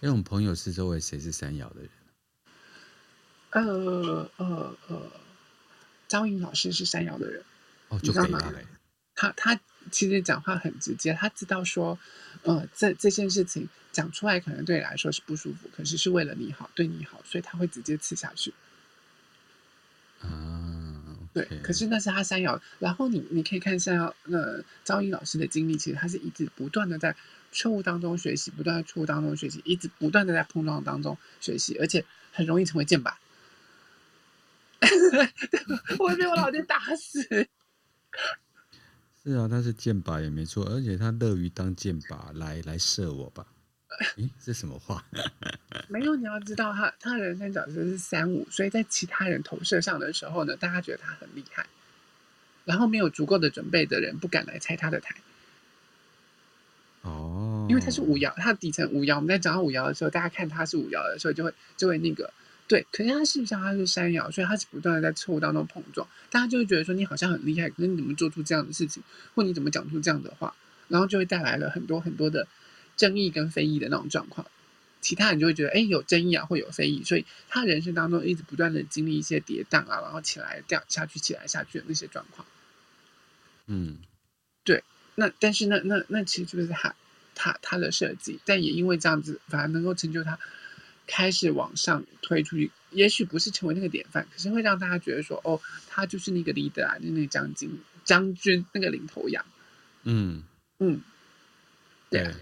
[0.00, 1.88] 因为我们朋友是周围谁是山爻的人？
[3.52, 5.10] 呃呃呃，
[6.08, 7.42] 张颖老师是山爻的人，
[7.88, 8.52] 哦，就可以了。
[9.14, 9.58] 他他
[9.90, 11.98] 其实讲话很直接，他知道说，
[12.42, 18.54] 呃，这这件事情讲出来可能对你来说是不舒服，可是是为了你好，对你好，所以他会直接刺下去。
[20.20, 20.70] 啊。
[21.34, 27.16] 对，可是那是他山爻，然后你你可以看一下，那招英老师的经历，其实他是一直不断的在
[27.50, 33.14] 错误当中学习，不断在错误当中学习，一直不断的在碰撞当中学习，而且很容易成为箭靶。
[35.98, 37.48] 我会被我老爹打死。
[39.24, 43.46] 是啊，他是箭靶也没错，而且他乐于当箭靶来来射我吧？
[44.16, 45.04] 咦，这什么话？
[45.86, 51.66] 没有，你要知道他他的人生角色是三五，所以在其他人投射上的时候呢，大家觉得他很厉害，
[52.64, 55.14] 然后没有足够的准备的人不敢来拆他的台。
[57.02, 59.14] 哦，因为他是五爻，他底层五爻。
[59.16, 62.32] 我们在讲到五爻的时候，大家看他是五爻的时候，就会就会那个
[62.72, 62.86] 对。
[62.90, 66.08] 可是他事实上他是山爻，所以他是不断的在错误当中碰撞。
[66.30, 69.02] 大家就会觉得说你好像很厉害，可是你怎么做出这样的事情，
[69.34, 70.54] 或你怎么讲出这样的话，
[70.88, 72.48] 然后就会带来了很多很多的
[72.96, 74.46] 争议跟非议的那种状况。
[75.02, 82.46] 其他人就会觉得哎有争议啊，会有非议，所以他人生当中一直不断的经历一些跌宕啊，然后起来掉下去，起来下去的那些状况。
[83.66, 83.98] 嗯，
[84.64, 84.82] 对。
[85.14, 86.94] 那但是那那那其实就是他
[87.34, 90.38] 他他的设计，但也因为这样子，反而能够成就他
[91.06, 92.70] 开始往上推出去。
[92.90, 99.44] 也许不是成为那个典范，可是会让大家觉得说，哦，他就是那个 leader 啊，就是那个将军将军那个领头羊。
[100.04, 100.42] 嗯
[100.78, 101.00] 嗯，
[102.10, 102.34] 对，对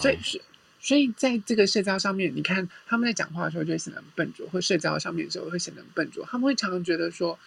[0.00, 0.40] 所以是
[0.80, 7.38] 所以在这个社交上面，你看他们在讲话的时候就会显得很笨拙，或社交上面的时候会显得很笨拙，他们会常常觉得说。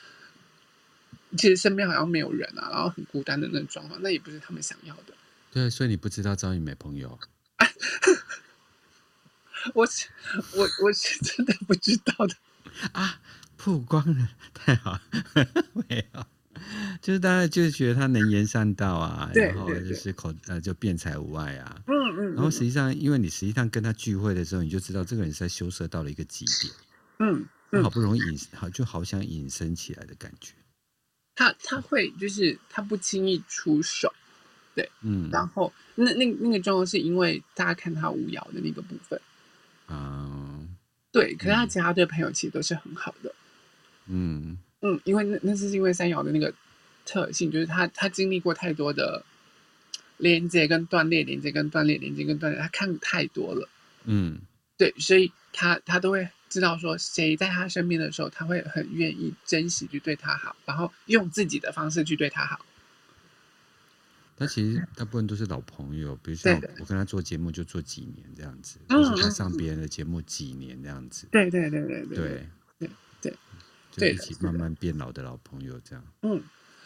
[1.35, 5.15] 其实身边好像没有人啊，然后很孤单的那种状况，那也不是他们想要的。
[5.51, 7.17] 对，所以你不知道赵颖没朋友。
[9.73, 10.07] 我是
[10.55, 12.35] 我我是真的不知道的
[12.91, 13.19] 啊！
[13.57, 15.01] 曝光了，太好了，
[15.73, 16.25] 没有，
[17.01, 26.73] 就是大家就是觉得他能言善道啊，然后就是口呃就辩才无碍啊，嗯嗯，然后实际上因为你实际上跟他聚会的时候，你就知道这个人是在羞涩到了一个极点，
[27.19, 30.53] 嗯，嗯好不容易隐好就好想隐身起来的感觉。
[31.35, 34.13] 他他会就是他不轻易出手，
[34.75, 39.32] 对，嗯，然后那那那个状况是因为大家看他五爻的那个部分，啊、
[39.87, 40.75] 嗯，
[41.11, 43.33] 对，可是他其他对朋友其实都是很好的，
[44.07, 44.57] 嗯。
[44.81, 46.53] 嗯，因为那那是因为三爻的那个
[47.05, 49.23] 特性，就是他他经历过太多的
[50.17, 53.69] 连接跟断裂，连接跟断裂，连接跟断裂，他看太多了，
[54.05, 54.39] 嗯，
[54.77, 56.27] 对，所以他他都会。
[56.49, 62.63] 知道说谁在他身边的时候，他会很愿意珍惜去对他好，然后用自己的方式去对他好。
[64.43, 71.27] 他其实大部分都是老朋友，比如说我跟他做节目就做几年这样子，嗯、就是他上别人的节目几年这样子。
[71.31, 72.47] 对对对对对对
[73.21, 73.33] 对
[73.95, 76.03] 对，就一起慢慢变老的老朋友这样。
[76.21, 76.41] 嗯，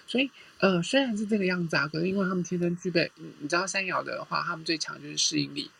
[0.05, 5.71] 所以呃虽然是这个样子啊，可是因为他们天生具备，你知道三爻的话，他们最强就是适应力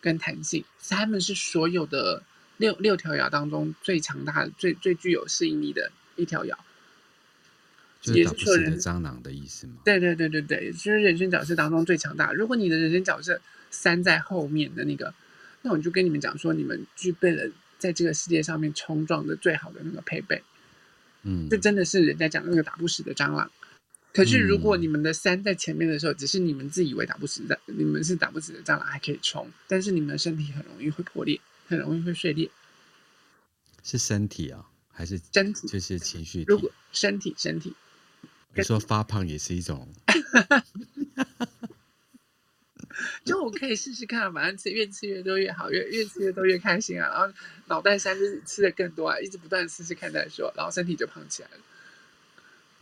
[0.00, 2.22] 跟弹性，他们是所有的。
[2.58, 6.56] 六六条爻当中最强大的、最最具有适应力的一条爻，
[8.14, 9.74] 就是打不死的蟑螂的意思吗？
[9.84, 12.32] 对对对对对，就是人生角色当中最强大。
[12.32, 13.40] 如果你的人生角色
[13.70, 15.12] 三在后面的那个，
[15.62, 20.42] 那我就跟你们讲说，你们具备了在这个世界上面冲撞的最好的那个配备。
[21.22, 23.50] 嗯，这真的是人家讲的那个打不死的蟑螂。
[24.12, 31.40] 可是如果你们的三在前面的时候，只是你们自以为打不死的，你们是打不死的蟑螂还可以冲，但是你们的身体很容易会破裂。
[31.68, 32.48] 很容易会碎裂，
[33.82, 35.66] 是身体啊、哦，还是身体？
[35.66, 36.44] 就是情绪。
[36.46, 37.74] 如果身体身体，
[38.56, 39.88] 你说发胖也是一种，
[43.24, 47.08] 就我可以试试看，反正吃越吃越多越好，越越吃越多越开心啊。
[47.08, 47.32] 然后
[47.66, 51.56] 脑袋山就是吃的更多啊，一直不断试试看再说，然后身体就胖起来了。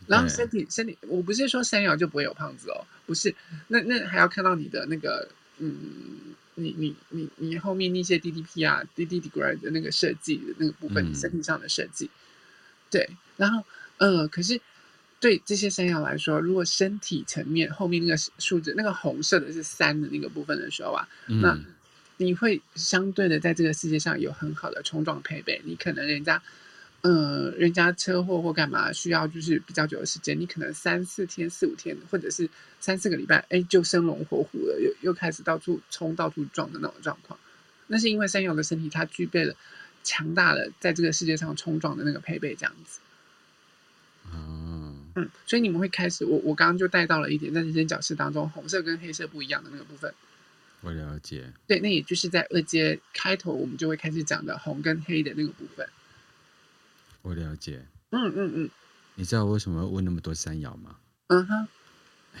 [0.07, 3.35] 然后身体身体，我不是说三爻就不会有胖子哦，不是，
[3.67, 6.35] 那那还要看到你的那个嗯。
[6.57, 12.15] 你你你你后面那些 DDP 啊，DDD-GRAD 的那个设计的那个部分，身体上的设计，嗯、
[12.89, 13.61] 对，然后
[13.97, 14.61] 呃，可是
[15.25, 21.57] 对这些山羊来说，如果身体层面后面那个数字，那个红色的是三的那个部分的时候啊，嗯、那
[22.17, 26.39] 你会相对的在这个世界上有很好的冲撞配备，你可能人家。
[27.07, 37.39] 嗯，人家车祸或干嘛需要就是比较久的时间，你可能三四天、四五天，或者是三四个礼拜，哎，就生龙活虎了，又又开始到处冲、到处撞的那种状况。
[37.85, 39.53] 那是因为山羊的身体它具备了
[40.03, 42.99] 强大的在这个世界上冲撞的那个配备，这样子。
[44.33, 44.74] 嗯
[45.15, 50.13] 嗯，所以你们会开始，我我刚刚就带到了一点，在人生角色当中，红色跟黑色不一样的那个部分。
[50.81, 51.51] 我了解。
[51.65, 55.87] 对，那也就是在二阶开头，我们就会开始讲的红跟黑的那个部分。
[57.21, 58.69] 我了解，嗯嗯嗯，
[59.15, 60.97] 你知道我为什么要问那么多山摇吗？
[61.27, 61.67] 嗯哼，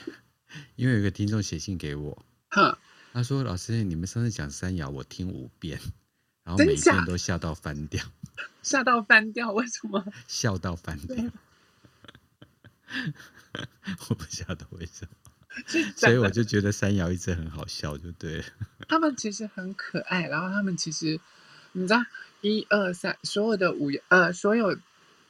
[0.75, 2.77] 因为有个听众写信给我，哼，
[3.13, 5.79] 他说：“老师，你们上次讲山摇，我听五遍，
[6.43, 8.03] 然后每一遍都笑到翻掉，
[8.61, 10.05] 笑到翻掉，为什么？
[10.27, 11.25] 笑到翻掉，
[14.09, 18.43] 我不晓得为什么， 所以我就觉得山爻一直很好笑，就对了。
[18.87, 21.19] 他们其实很可爱，然后他们其实，
[21.73, 22.03] 你知道。
[22.41, 24.77] 一二三，所有的五爻，呃，所有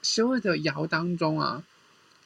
[0.01, 1.63] 所有的爻当中啊，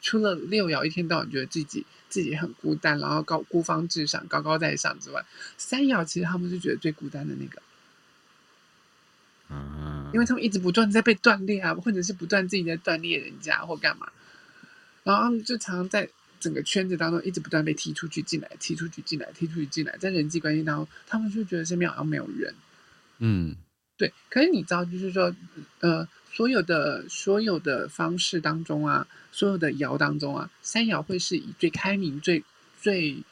[0.01, 5.23] 除了六爻一天到晚觉得自己自己很孤单，然后高孤芳自赏、高高在上之外，
[5.59, 7.61] 三爻其实他们是觉得最孤单的那个。
[9.53, 14.11] 啊，因为他们一直不断在被断裂啊，或者是不断自己在断裂人家或干嘛，
[15.09, 16.07] 然后他们就常常在
[16.39, 22.53] 整个圈子当中一直不断被踢出去、进来、踢出去、进来、踢出去、进来，在人际关系当中，他们就觉得身边好像没有人。
[23.17, 23.55] 嗯，
[23.97, 24.13] 对。
[24.29, 25.35] 可是你知道，就是说，
[25.79, 32.43] 呃，所有的所有的方式当中啊，所有的爻当中啊，三爻会是以最开明、最
[32.79, 33.23] 最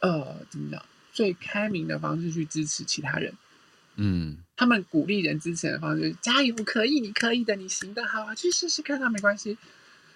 [0.00, 3.32] 呃怎么讲，最开明的方式去支持其他人。
[3.94, 9.56] 嗯，他们鼓励人支持的方式就是加油，可以，你可以的，你行的，好啊，去试试看，那没关系。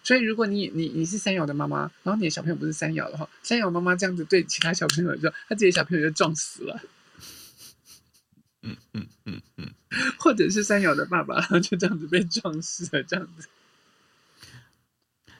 [0.06, 6.80] 所以，如果你你你是三爻的妈妈，然后你的小朋友不是三爻的话，三爻妈妈这样子对其他小朋友的时候，他自己的小朋友就撞死了。
[8.62, 9.74] 嗯嗯嗯嗯，
[10.16, 13.48] 或者是三爻的爸爸，然后就这样子被撞死了，这样子。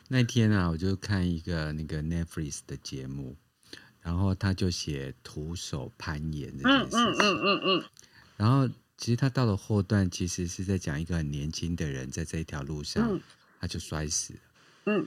[0.08, 3.36] 那天啊，我就看一个那个 Netflix 的节目，
[4.00, 6.98] 然后他就写徒手攀岩这件事情。
[6.98, 7.84] 嗯嗯嗯嗯嗯。
[8.36, 13.20] 然后，其实他到了后段，其实是在讲一个很年轻的人在这一条路上，嗯、
[13.60, 14.40] 他就摔死了。
[14.86, 15.06] 嗯，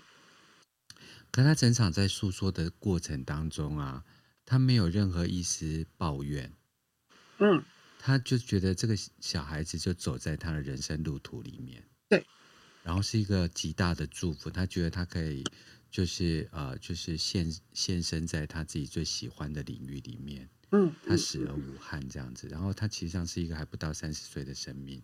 [1.32, 4.06] 可他整场在诉说的过程当中啊，
[4.46, 6.54] 他没有任何一丝抱怨。
[7.40, 7.64] 嗯，
[7.98, 11.88] 他就觉得这个小孩子就走在他的人生路途里面。
[12.10, 12.26] 对，
[12.84, 14.50] 然后是一个极大的祝福。
[14.50, 15.44] 他觉得他可以，
[15.90, 20.50] 就是呃，就是献献身在他自己最喜欢的领域里面。
[20.72, 25.02] 嗯，他死而无憾这样子，然后他其实上是一个还不到三十岁的生命，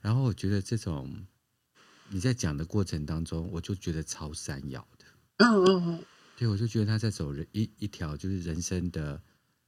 [0.00, 1.26] 然后我觉得这种
[2.10, 5.04] 你在讲的过程当中，我就觉得超闪耀的，
[5.38, 6.04] 嗯嗯嗯，
[6.36, 9.22] 对，我就觉得他在走人一一条就是人生的，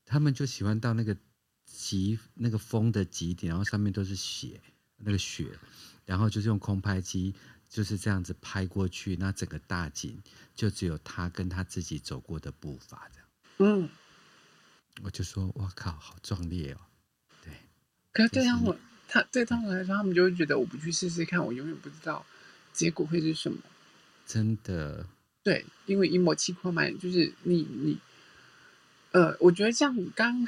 [0.04, 1.16] 他们就喜欢到那个
[1.64, 4.60] 极那个风的极点，然后上面都是雪，
[4.96, 5.46] 那个雪，
[6.04, 7.34] 然后就是用空拍机
[7.68, 10.20] 就是这样子拍过去，那整个大景
[10.54, 13.28] 就只有他跟他自己走过的步伐这样，
[13.58, 13.88] 嗯。
[15.02, 16.78] 我就说，我靠，好壮烈哦！
[17.42, 17.50] 对，
[18.12, 18.78] 可是对他们，
[19.08, 22.26] 他对他们来说，他们就会觉得，我不去试试看，我永远不知道
[22.72, 23.58] 结果会是什么。
[24.26, 25.06] 真的，
[25.42, 27.98] 对，因为以摩契矿嘛，就是你你，
[29.12, 30.46] 呃，我觉得像刚刚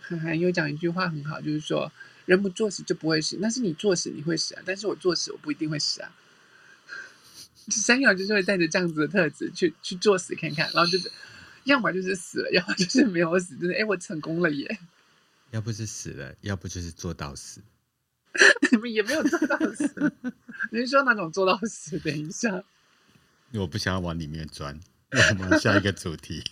[0.00, 1.90] 韩韩有讲一句话很好，就是说，
[2.26, 6.14] 人不作死就不会死，但是你作死你会死啊，但是我作死我不一定会死啊。
[7.68, 11.10] 三爻就是会带着这样子的特质去去作死看看，然后就是。
[11.64, 14.78] 要么就是死了，要么就是没有死，就是哎，我成功了耶！
[15.50, 17.60] 要不是死了，要不就是做到死。
[18.70, 20.12] 你们也没有做到死。
[20.70, 21.98] 你说哪种做到死？
[22.00, 22.62] 等一下，
[23.52, 24.78] 我不想要往里面钻。
[25.10, 26.44] 我们下一个主题。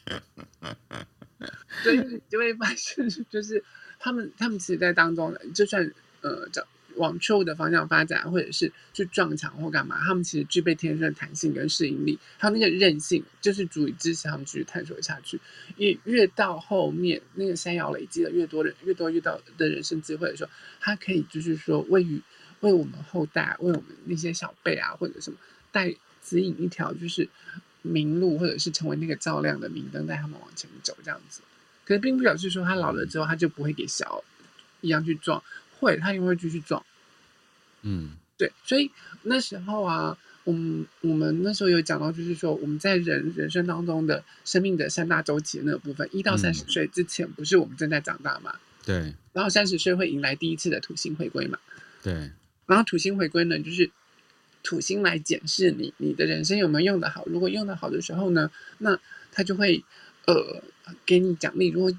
[1.82, 3.62] 所以你就会发现，就是
[3.98, 6.66] 他们，他们其实，在当中，就算呃，找。
[6.96, 15.40] 往错误的方向发展，或者是去撞墙或干嘛，他们其实具备天生的弹性跟适应力，还有那个韧性，就是足以支持他们继续探索下去。
[15.76, 22.20] 越越到后面，那个三爻累积了越多人，越多遇到的人生机会的时候，他可以就是说，为于
[22.60, 25.38] 为我们后代，为我们那些小辈啊，或者什么
[25.70, 27.28] 带指引一条就是
[27.82, 31.42] 明路，或者是成为那个照亮的明灯，带他们往前走这样子。
[31.84, 34.24] 可是并不表示说他老了之后，他就不会给小
[34.80, 35.42] 一样去撞。
[35.78, 36.84] 会，他一定会继续撞，
[37.82, 38.90] 嗯，对，所以
[39.22, 48.54] 那时候啊，我们我们那时候有讲到，就是说我们在人人生当中的生命的三大周期的那个部分，一到三十岁之前，不是我们正在长大嘛？
[48.84, 49.14] 对。
[49.32, 51.58] 然后三十岁会迎来第一次的土星回归嘛？
[52.02, 52.30] 对。
[52.66, 53.90] 然后土星回归呢，就是
[54.62, 58.98] 土星来检视你你的人生有没有用得好，如果用得好的时候呢，那
[59.30, 59.84] 他就会
[60.26, 60.62] 呃
[61.04, 61.92] 给你奖励；如果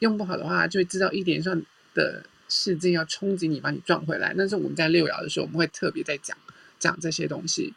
[0.00, 1.62] 用不好的话，就会知道一点上
[1.94, 2.24] 的。
[2.50, 4.34] 事件要冲击你，把你撞回来。
[4.36, 6.36] 但是我们在六爻的时候，我们会特别在讲
[6.78, 7.72] 讲这些东西。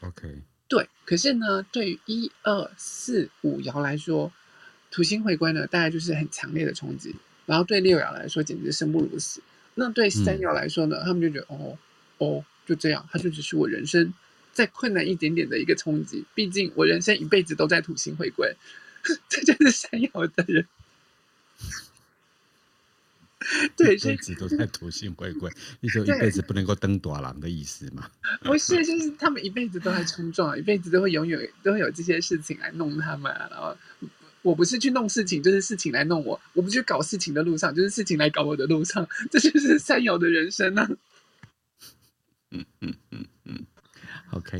[0.00, 0.88] OK，对。
[1.04, 4.32] 可是呢，对于一二四五爻来说，
[4.90, 7.14] 土星回归呢，大概就是很强烈的冲击。
[7.44, 9.42] 然后对六爻来说，简直生不如死。
[9.74, 11.76] 那对三爻来说呢，嗯、他们就觉得哦
[12.18, 14.14] 哦，就这样，它就只是我人生
[14.52, 16.24] 再困难一点点的一个冲击。
[16.34, 18.54] 毕竟我人生一辈子都在土星回归，
[19.28, 20.66] 这就是三爻的人。
[23.76, 25.50] 对，一辈子都在土星回归，
[25.80, 28.08] 你就一辈子不能够登大郎的意思嘛？
[28.42, 33.32] 不是，就是他们一辈子都在冲撞，一辈子都会永远，都会有这些事情来弄他们。
[33.50, 33.76] 然后
[34.42, 39.08] 我不是去弄事情，就是事情来弄我；我不去搞事情的路上，就是事情来搞我的路上。
[39.30, 40.90] 这就是三友的人生呢、啊。
[42.50, 43.24] 嗯嗯嗯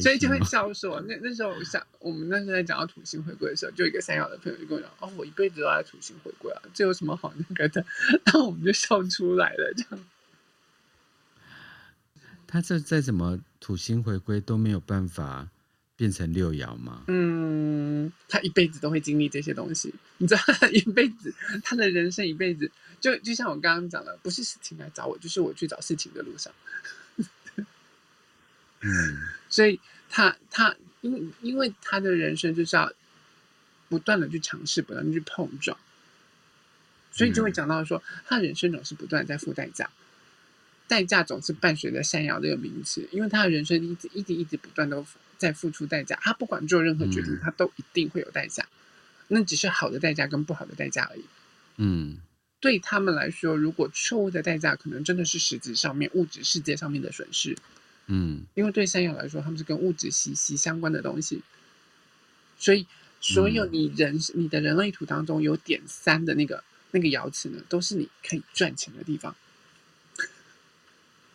[0.00, 7.84] 所以就会笑说，那那时候我想，我们那时候在讲到土星回归的时候，就一个三爻的朋友就跟我讲：“哦，我一辈子都在土星回归啊，这有什么好那个的？”
[8.26, 9.72] 然后我们就笑出来了。
[9.74, 10.04] 这样，
[12.46, 15.48] 他这再怎么土星回归都没有办法，
[15.96, 17.04] 变成六爻吗？
[17.08, 19.94] 嗯，他一辈子都会经历这些东西。
[20.18, 22.70] 你知道，他一辈子，他的人生一辈子，
[23.00, 26.52] 就就像我刚刚讲的，不是事情来找我，就是我去找事情的路上。
[28.82, 29.18] 嗯，
[29.48, 29.80] 所以
[30.10, 32.92] 他他因因为他的人生就是要
[33.88, 35.78] 不断的去尝试，不断的去碰撞，
[37.10, 39.88] 所以就会讲到说，他人生总是不断在付代价。
[40.88, 45.06] 代价总是伴随着山爻这个名词，因为他的人生一直一直一直不断都
[45.38, 48.66] 在付出代价，他不管做任何决定，他都一定会有代价，
[49.28, 51.24] 那只是好的代价跟不好的代价而已。
[51.76, 52.18] 嗯，
[52.60, 57.56] 对他们来说，如果错误的代价可能真的是实质上面物质世界上面的损失。
[58.06, 61.42] 嗯，因为对山爻来说，他们是跟物质息息相关的东西，
[62.58, 62.86] 所以
[63.20, 69.34] 所有你人你的人类图当中有点三的那个那个爻辞呢，都是你可以赚钱的地方。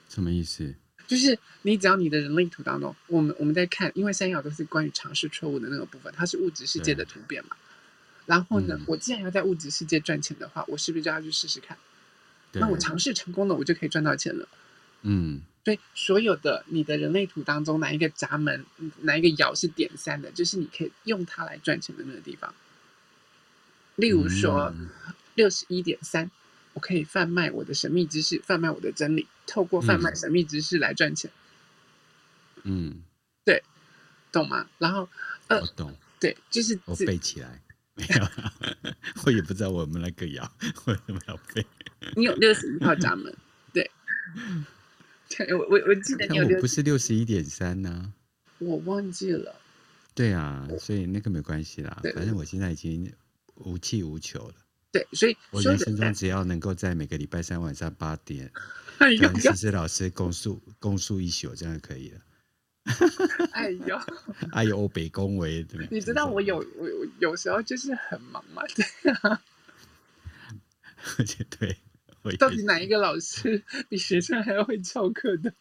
[0.09, 0.75] 什么意思？
[1.07, 7.55] 就是你只要你的人类图当中，我们我们在看，因为山爻都是关于尝试错误的那个部分，它是物质世界的突变嘛。
[8.25, 11.77] 然后呢，嗯、我既然要在物质世界赚钱的话，我是不是就要去试试看？
[12.53, 14.49] 那我尝试成功了，我就可以赚到钱了。
[15.03, 18.65] 嗯，对，所有的你的人类图当中，哪一个闸门，
[19.01, 22.55] 哪一个爻是点三的，就是你可以用它来赚钱的那个地方。
[23.97, 24.73] 例如说，
[25.35, 26.31] 六十一点三。
[26.71, 31.31] 我可以贩卖我的神秘知识，贩卖我的真理，透过贩卖神秘知识来赚钱。
[32.61, 33.01] 嗯，
[33.43, 33.63] 对，
[34.31, 34.69] 懂吗？
[34.77, 35.09] 然后，
[35.47, 35.97] 呃，我懂。
[36.19, 37.59] 对，就是我背起来，
[37.95, 38.93] 没有，
[39.25, 40.47] 我也不知道我们那个爻
[40.85, 41.65] 为什么要背。
[42.15, 43.35] 你有六十一号闸门，
[43.73, 43.89] 对，
[45.29, 48.13] 对 我我我记得你有六，我不是六十一点三呢，
[48.59, 49.55] 我忘记了。
[50.15, 53.11] 对啊，所以那个没关系啦，反正我现在已经
[53.55, 54.55] 无气无求了。
[54.91, 58.51] 对，所以我人生中只要能够在每个礼拜三晚上八点，
[58.97, 62.21] 跟思思老师共述共述一宿，这样就可以了。
[63.51, 63.99] 哎呦，
[64.53, 69.41] 哎呦，北宫为对对，你知道我有我我有时候就是很忙嘛，对啊。
[71.19, 71.77] 而且对，
[72.37, 75.53] 到底哪一个老师比学生还要会翘课的？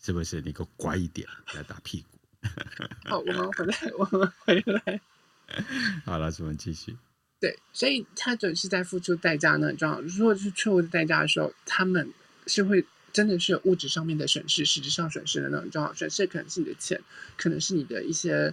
[0.00, 0.40] 是不是？
[0.42, 2.18] 你给我乖一点，不要打屁股。
[3.08, 5.00] 好，我们回来，我们回来。
[6.04, 6.96] 好了，我们继续。
[7.40, 9.72] 对，所以他总是在付出代价呢。
[9.74, 12.12] 这样，如果是错误的代价的时候，他们
[12.46, 15.96] 是会真的是有物质上面的损失，实质上损失的那种状况。
[15.96, 17.00] 损失可能是你的钱，
[17.36, 18.52] 可能是你的一些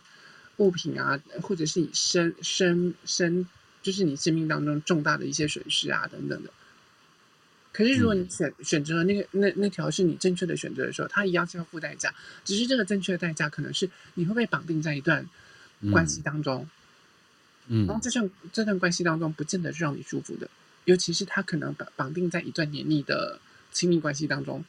[0.57, 3.45] 物品啊，或者是你生生生，
[3.81, 6.51] 就是你生命当中重大的一些损失啊等等的。
[7.71, 12.13] 可是如果你选选择了那个那那条是你正确的选择的时候，它一样是要付代价，
[12.43, 15.25] 只是这个正确的代价可能是你会被绑定在一段
[15.91, 16.63] 关系当中。
[16.63, 16.69] 嗯
[17.67, 20.49] 嗯，然后这段这段关系当中，不见得是让你舒服的，
[20.85, 23.39] 尤其是他可能绑绑定在一段黏腻的
[23.71, 24.65] 亲密关系当中。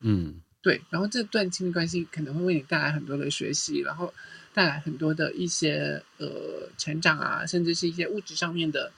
[0.00, 0.80] 嗯，对。
[0.90, 4.14] 然后这段亲密关系可能会为你带来很多的学习，然后
[4.54, 8.90] 带来很多的一些呃成长啊，甚至是一些物质上面的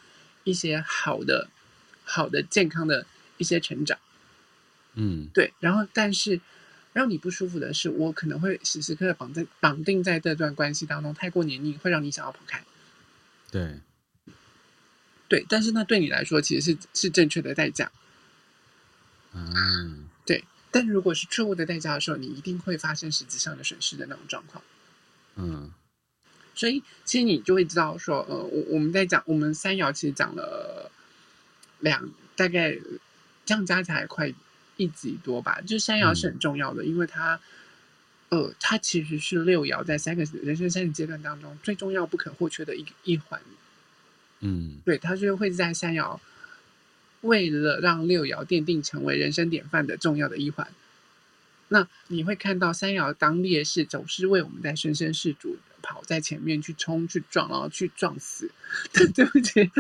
[0.44, 1.48] 一些好的、
[2.04, 3.06] 好的、健康的
[3.38, 3.98] 一些成长。
[4.94, 5.52] 嗯，对。
[5.58, 6.40] 然后，但是
[6.92, 12.64] 让你不舒服的是，我可能会时时刻刻绑在绑定在这段关系当中，太过黏腻，会让你想要跑开。
[13.50, 13.80] 对，
[15.28, 17.90] 对，但是那对你来说其实是是正确的代价。
[19.32, 20.44] 嗯，对。
[20.70, 24.62] 但如果是错误的代价的时候，你一定会发生实质上的损失的那种状况。
[25.36, 25.72] 嗯，
[26.54, 30.90] 所以其实你就会知道说，呃，我我们在讲我们三爻其实讲了
[31.84, 32.76] 两大概
[33.44, 34.32] 这样加起来快
[34.76, 35.60] 一集多吧。
[35.60, 37.38] 就三爻是很重要的，嗯、因为它。
[38.30, 43.40] 呃，它其实是六爻在三个人生三个阶段当中最重要不可或缺的一一环。
[44.40, 46.18] 嗯，对，它就会在三爻，
[47.20, 50.66] 为了让六爻奠定成为人生典范的重要的一环。
[51.68, 58.50] 那你会看到三爻当烈士，总是为我们在生生世主跑在前面去冲去撞，然后去撞死。
[59.14, 59.70] 对不起，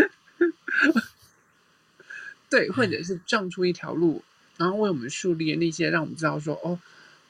[2.54, 4.22] 对，或者是撞出一条路，
[4.56, 6.78] 然后为我们树立那些让我们知道说哦。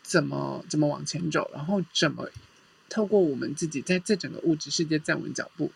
[0.07, 2.29] 怎么怎么往前走，然后怎么
[2.91, 5.72] 透过我们自己在这整个物质世界站稳脚步，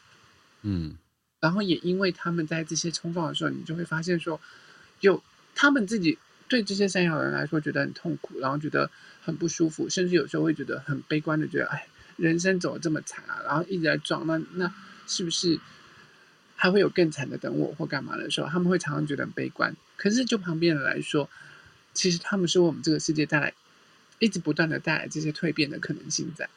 [0.61, 0.99] 嗯，
[1.41, 4.39] 然后也因为他们在这些冲撞的时候，你就会发现说，
[5.01, 5.23] 有
[5.55, 8.91] 他们自己对这些山爻人来说觉得很痛苦，然后觉得
[9.23, 11.87] 很不舒服，甚至有时候会觉得很悲观的觉得，哎，
[12.19, 14.75] 人生走的这么惨啊，然后一直在撞，那那
[15.07, 15.59] 是不是
[16.59, 19.75] 还会有更惨的等我或干嘛的时候，他们会常常觉得很悲观。
[19.97, 21.31] 可是就旁边人来说，
[21.95, 23.55] 其实他们是为我们这个世界带来。
[24.21, 26.51] 一直不断的带来这些蜕变的可能性在。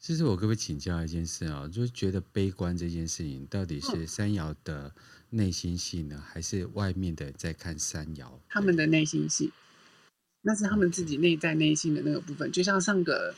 [0.00, 1.70] 其实我可不可以请教一件事啊？
[1.72, 4.92] 就是觉得悲观这件事情，到底是山瑶的
[5.28, 8.40] 内心戏呢，还是外面的在看山瑶？
[8.48, 9.52] 他们的内心戏。
[10.42, 12.50] 那是他们自己内在内心的那个部分。
[12.50, 13.32] 就像上个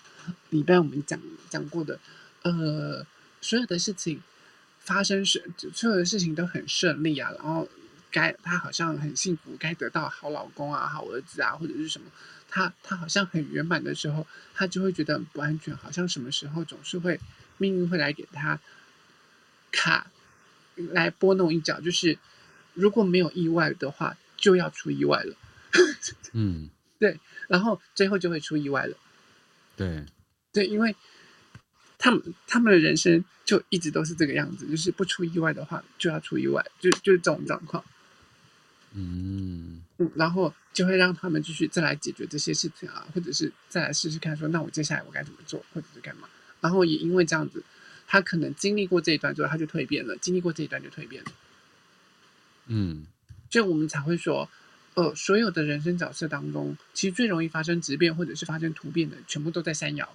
[0.49, 1.20] 礼拜我们讲
[1.51, 2.01] 讲过的，
[2.41, 3.07] 呃，
[3.43, 4.22] 所有的事情
[4.80, 7.68] 发生是，所有的事情都很顺利啊，然后
[8.11, 12.11] 该他好像很幸福，该得到好老公啊、好儿子啊，或者是什么，
[12.49, 17.20] 他他好像很圆满的时候，他就会觉得很不安全，好像什么时候总是会
[17.59, 18.59] 命运会来给他
[19.70, 20.11] 卡，
[20.76, 22.16] 来拨弄一脚，就是
[22.72, 25.36] 如果没有意外的话，就要出意外了。
[26.32, 26.70] 嗯。
[27.03, 27.18] 对，
[27.49, 28.97] 然后最后就会出意外了。
[29.74, 30.07] 对，
[30.53, 30.95] 对，因为
[32.03, 37.84] 他们他们的人生就一直都是这个样子，就是不出意外的话就要出意外，就就是这种状况。
[38.94, 46.28] 嗯嗯，然后就会让他们继续再来解决这些事情啊，或者是再来试试看说，那我接下来我该怎么做，或者是干嘛？
[46.61, 47.62] 然后也因为这样子，
[48.09, 51.30] 他可能经历过这一段之后，他就蜕变了；经历过这一段就蜕变了。
[52.66, 53.07] 嗯，
[53.48, 54.50] 所以我们才会说。
[54.94, 60.07] 呃，所有的人生角色当中，其实最容易发生质变或者是发生突变的，全部都在三爻。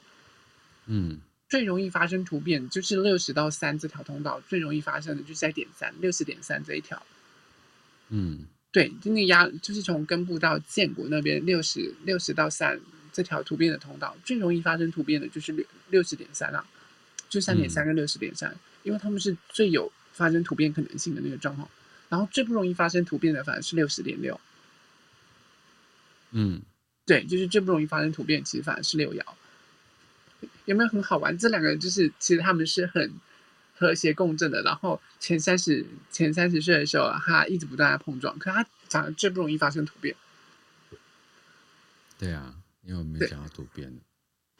[0.85, 1.19] 嗯，
[1.49, 7.01] 最容易发生突变就是六十到三这条通道，最容易发生的就是在点三六十点三这一条。
[8.09, 12.79] 嗯，对，就那压就是从根部到建国那边六十六十到三
[13.11, 16.65] 这条突变的通道，最容易发生突变的就是六六十点三啊，
[17.29, 21.69] 就三点三跟六十点三，因为他们是最有发生突变可能性的那个状况。
[22.09, 24.39] 然后最不容易发生突变的反而是六十点六。
[26.31, 26.61] 嗯，
[27.05, 29.21] 对，就是最不容易发生突变，其实反而是六爻，
[30.67, 31.35] 有没有很好玩？
[31.37, 33.13] 这两个人就是其实他们是很
[33.73, 34.61] 和谐共振的。
[34.61, 40.13] 然后前三十前三十岁的时候，他一直不断在碰撞，可他反而最不容易发生突变。
[42.19, 42.53] 对啊，
[42.83, 43.97] 因为我没有讲到突变。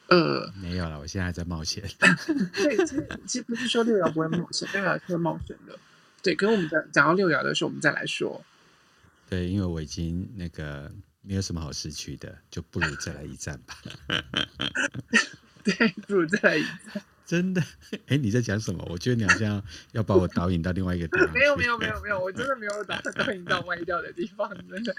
[0.08, 1.84] 呃，没有了，我现在还在冒险。
[2.54, 5.78] 对，其实其实不是说六爻不会冒险，六爻是会冒险的。
[6.22, 8.42] 对，可是我们讲讲到六爻的时候，我们再来说。
[9.28, 10.90] 对，因为我已经那个。
[11.20, 13.76] 没有什么好失去的，就不如再来一战吧。
[15.76, 17.02] 对，不如再来一战。
[17.26, 17.62] 真的？
[18.08, 18.82] 哎，你在讲什么？
[18.88, 19.62] 我觉得你好像
[19.92, 21.32] 要把我导引到另外一个地方。
[21.34, 24.94] 没有，没有，没有，没有，我真的没有打算导引到歪掉的地方，真的。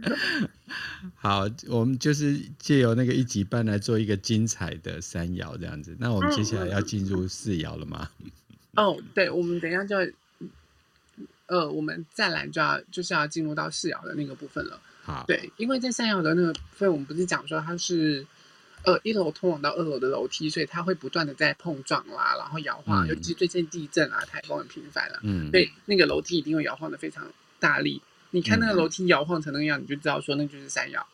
[1.16, 5.96] 好，我们就是借由那个一级半来做一个精彩的三爻这样子。
[5.98, 8.10] 那我们接下来要进入四爻了吗？
[8.76, 10.06] 哦，对，我们等一下就要，
[11.46, 14.78] 呃，我们再来就要就是要进入到四爻的那个部分了。
[15.02, 18.24] 好对，因为在三爻的那个部分，我们不是讲说它是，
[18.84, 28.00] 呃，一楼通往到二楼的楼梯，所以它会不断的在碰撞啦，然后摇晃，嗯、尤其最近地震啊、台风很频繁了，嗯，所以那个楼梯一定会摇晃的非常大力。
[28.30, 31.06] 你看那个楼梯摇晃成那个样，嗯、你就知道说那就是三摇。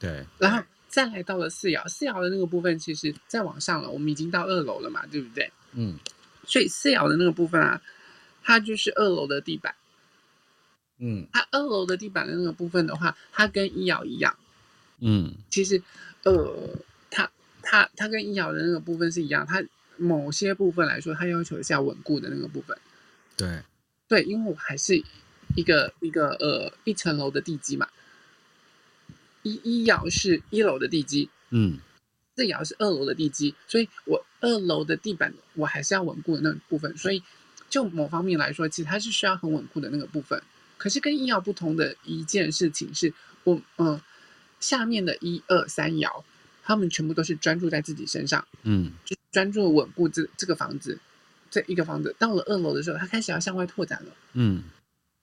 [0.00, 5.50] 对，然后再来到了四摇，四摇的那个部分，其实再往上了，我们已经到二楼了嘛，对不对？
[5.72, 5.98] 嗯，
[6.46, 7.80] 所以四摇的那个部分啊，
[8.42, 9.74] 它就是二楼的地板。
[10.98, 14.36] 嗯，它二楼的地板的那个部分的话，它跟一摇一样。
[15.00, 15.82] 嗯，其实，
[16.24, 16.76] 呃，
[17.10, 17.30] 它
[17.62, 19.62] 它它跟一爻的那个部分是一样，它
[19.96, 22.76] 某些部分来说，它要求是要稳固的那个部分。
[23.36, 23.62] 对，
[24.08, 25.02] 对，因为我还是
[25.56, 27.88] 一个一个呃一层楼的地基嘛，
[29.42, 31.78] 一一爻是一楼的地基，嗯，
[32.36, 37.22] 四爻是二楼的地基，所以我二楼的地板我还是要稳固的那个部分，所以
[37.68, 40.40] 就某方面来说，其实它是需要很稳固的那个部分。
[40.76, 43.12] 可是跟一爻不同的一件事情是，
[43.44, 44.00] 我嗯，
[44.64, 46.24] 下面的一二三爻，
[46.62, 50.98] 他们全部都是专注在自己身上，嗯，就专注稳固这这个房子，
[51.50, 54.62] 这一个房子到了二楼的时候，他开始要向外拓展了，嗯，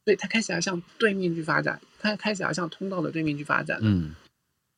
[0.05, 4.13] 对，他开始要向对面去发展，他开始要向通道的对面去发展了，嗯，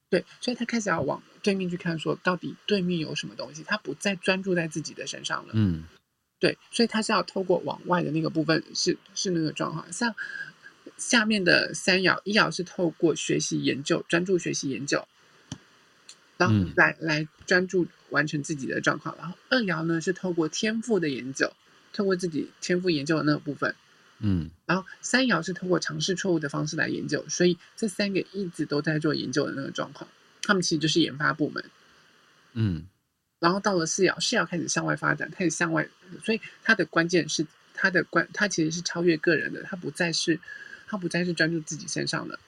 [0.09, 5.84] 对，所以他开始要往对面去看，说到底对面有什么东西，他不再专注在自己的身上了，嗯，
[6.39, 10.16] 对，所以他是要透过往外的那个部分，是是那个状况，像。
[10.97, 15.05] 下面的三爻，一爻是透过学习研究，专注学习研究，
[16.37, 19.15] 然后来、嗯、来专注完成自己的状况。
[19.17, 21.51] 然后二爻呢是透过天赋的研究，
[21.91, 23.75] 透过自己天赋研究的那个部分，
[24.19, 24.49] 嗯。
[24.65, 30.09] 然后三爻是透过尝试错误的方式来研究，所以这三个一直都在做研究的那个状况，
[30.41, 31.65] 他们其实就是研发部门，
[32.53, 32.85] 嗯。
[33.39, 35.85] 然后到了四爻，四爻开始向外发展，开始向外，
[36.23, 40.39] 所以它的关键是它的关，它其实是超越个人的，它不再是。
[40.93, 42.39] 他不再是专注自己身上了，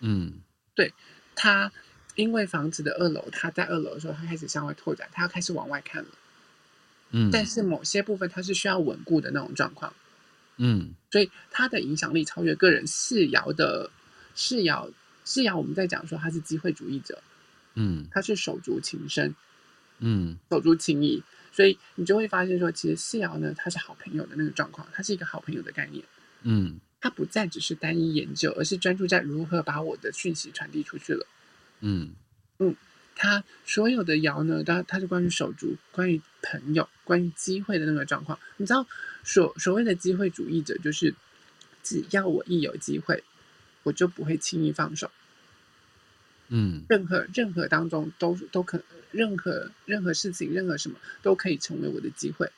[0.00, 0.40] 嗯，
[0.74, 0.92] 对，
[1.36, 1.70] 他
[2.16, 6.08] 因为房子的二楼，他在二楼的时候，他开始向外拓展，他要开始往外看了，
[7.12, 9.94] 嗯，但是某些部分他是需要稳固的那种状况，
[10.56, 12.84] 嗯，所以他的影响力超越个人。
[12.88, 13.88] 四爻的
[14.34, 14.90] 四爻，
[15.24, 17.22] 四爻我们在讲说他是机会主义者，
[17.74, 19.32] 嗯，他是手足情深，
[20.00, 26.04] 嗯，手足情谊，所以你就会发现说，其实四爻呢，他是好朋友的那个状况，他是一个好朋友的概念。
[26.42, 31.26] 嗯，他不再只是单一研究，而是专注在如何把我的讯息传递出去了。
[31.80, 32.10] 嗯
[32.58, 32.76] 嗯，
[33.16, 38.38] 他所有的爻呢，他他是关于手足、关于朋友、关于机会的那个状况。
[38.58, 38.86] 你知道，
[39.24, 41.14] 所所谓的机会主义者，就是
[41.82, 43.24] 只要我一有机会，
[43.84, 45.10] 我就不会轻易放手。
[46.48, 48.82] 嗯，任何任何当中都都可，
[49.12, 52.50] 任何任何事情，任何什么都可以成为我的机会。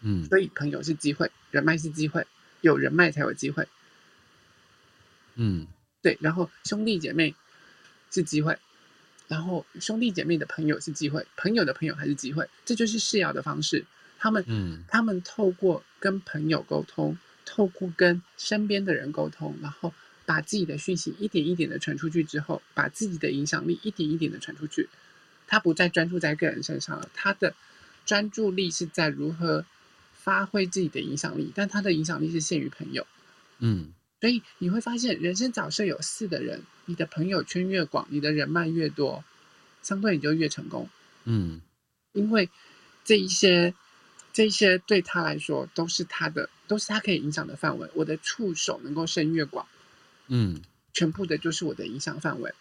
[0.00, 2.26] 嗯，所以朋友是机会，人脉是机会，
[2.60, 3.66] 有人脉才有机会。
[5.34, 5.66] 嗯，
[6.02, 7.34] 对，然后兄弟姐妹
[8.10, 8.58] 是机会，
[9.28, 13.84] 然后兄弟姐妹的朋友是机会，朋友的朋友还是机会，这就是世爻的方式。
[14.18, 19.92] 他们，嗯，他们透过跟朋友沟通，透过跟身边的人沟通，然后。
[20.26, 24.88] 把自己的讯息一点一点的传出去之后，把自己的影响力一点一点的传出去，
[25.48, 27.52] 他不再专注在个人身上了，他的
[28.06, 29.64] 专注力是在如何
[30.22, 33.06] 发挥自己的影响力，但他的影响力是限于朋友。
[33.58, 39.24] 嗯，所以你会发现，人生早设有四的人，你的朋友圈越广，你的人脉越多，
[39.82, 40.88] 相对你就越成功。
[41.24, 41.60] 嗯，
[42.12, 42.48] 因为
[43.04, 43.74] 这一些
[44.32, 47.88] 这一些对他来说都是他的，都是他可以影响的范围。
[47.94, 49.66] 我的触手能够伸越广。
[50.28, 50.60] 嗯，
[50.92, 52.54] 全部的就是我的影响范围。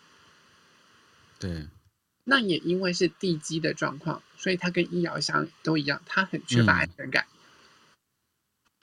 [1.40, 1.68] 对，
[2.26, 7.26] 那也因为是地基的状况，所以他跟医疗相都一样，他很缺乏安全感。
[7.32, 7.39] 嗯、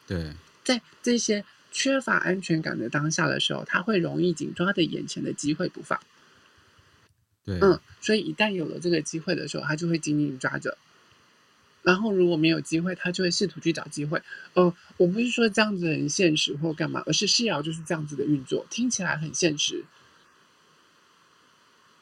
[0.06, 0.32] 对，
[0.64, 6.00] 在这些缺乏安全感的当下的时候，他会容易紧抓着眼前的机会不放。
[7.44, 10.78] 对，嗯，所以一旦有了这个机会的时候，他就会紧紧抓着。
[11.82, 14.20] 然后如果没有机会，他就会试图去找机会。
[14.54, 19.84] 呃，我不是说这样子很现实或干嘛，而是世瑶就是这样子的运作，听起来很现实。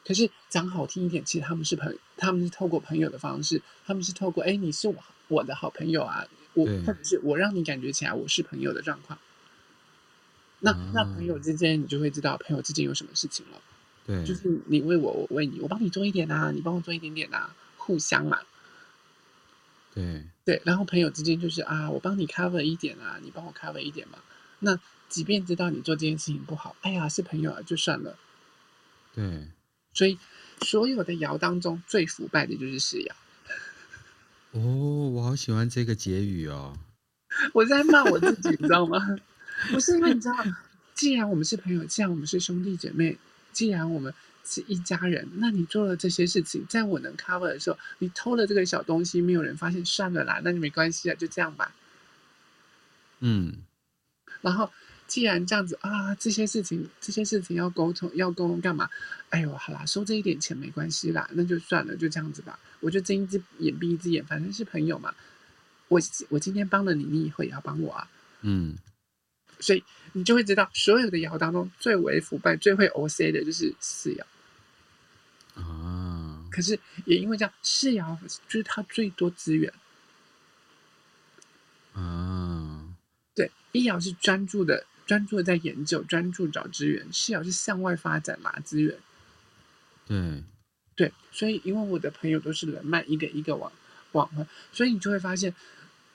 [0.03, 4.95] 可是讲好听一点，其实他们是朋友，他们是透过朋友的方式，他们是透过哎，你是我
[5.27, 9.19] 我的好朋友啊，我或者是我让你感觉起来我是朋友的状况。
[10.59, 13.61] 那那朋友之间，你就会知道朋友之间有什么事情了。
[14.07, 18.39] 对，就是你为我，我为你，我帮你做一点啊，你帮我做一点点啊，互相嘛。
[19.93, 24.17] 对对，然后朋友之间就是啊，我帮你 cover 一点啊，你帮我 cover 一点嘛。
[24.59, 24.79] 那
[25.09, 28.17] 即便知道你做这件事情不好，哎呀，是朋友啊，就算了。
[29.13, 29.47] 对，
[29.93, 30.17] 所以
[30.61, 33.11] 所有的爻当中最腐败的就是世爻。
[34.55, 36.75] 哦，我好喜欢这个结语哦。
[37.53, 38.97] 我在骂我自己，你知道吗？
[39.69, 40.35] 不是因为你知道，
[40.93, 43.17] 既然我们是朋友，既然我们是兄弟姐妹，
[43.53, 44.13] 既然我们。
[44.47, 51.73] 是一家人，那你做了这些事情，在我能 cover 的时候，你偷了这个小东西，没有人发现，算了啦，那就没关系啊，就这样吧。
[53.21, 53.55] 嗯。
[54.41, 54.69] 然后，
[55.07, 58.89] 既然这样子啊，这些事情，这些事情要沟通，要沟通干嘛？
[59.29, 62.59] 哎呦，好啦，收这一点钱没关系啦，那就算了，就这样子吧。
[62.79, 65.13] 我就睁一只眼闭一只眼，反正是朋友嘛。
[65.87, 68.07] 我我今天帮了你，你以后也要帮我啊。
[68.41, 68.75] 嗯。
[69.59, 69.83] 所以
[70.13, 74.23] 你就会知道，所有的爻当中最为腐败、最会 OC 的就是四爻。
[75.61, 76.45] 啊！
[76.51, 79.71] 可是也因为这样，世爻就是他最多资源。
[81.93, 82.83] 啊！
[83.33, 88.97] 对，一爻是专注的，专注的在研究，专注找资源；世爻是向外发展拿资源。
[90.07, 90.43] 对，
[90.95, 93.71] 对，所以因为我的朋友都是人脉，一个一个往
[94.13, 94.29] 往，
[94.71, 95.53] 所以你就会发现，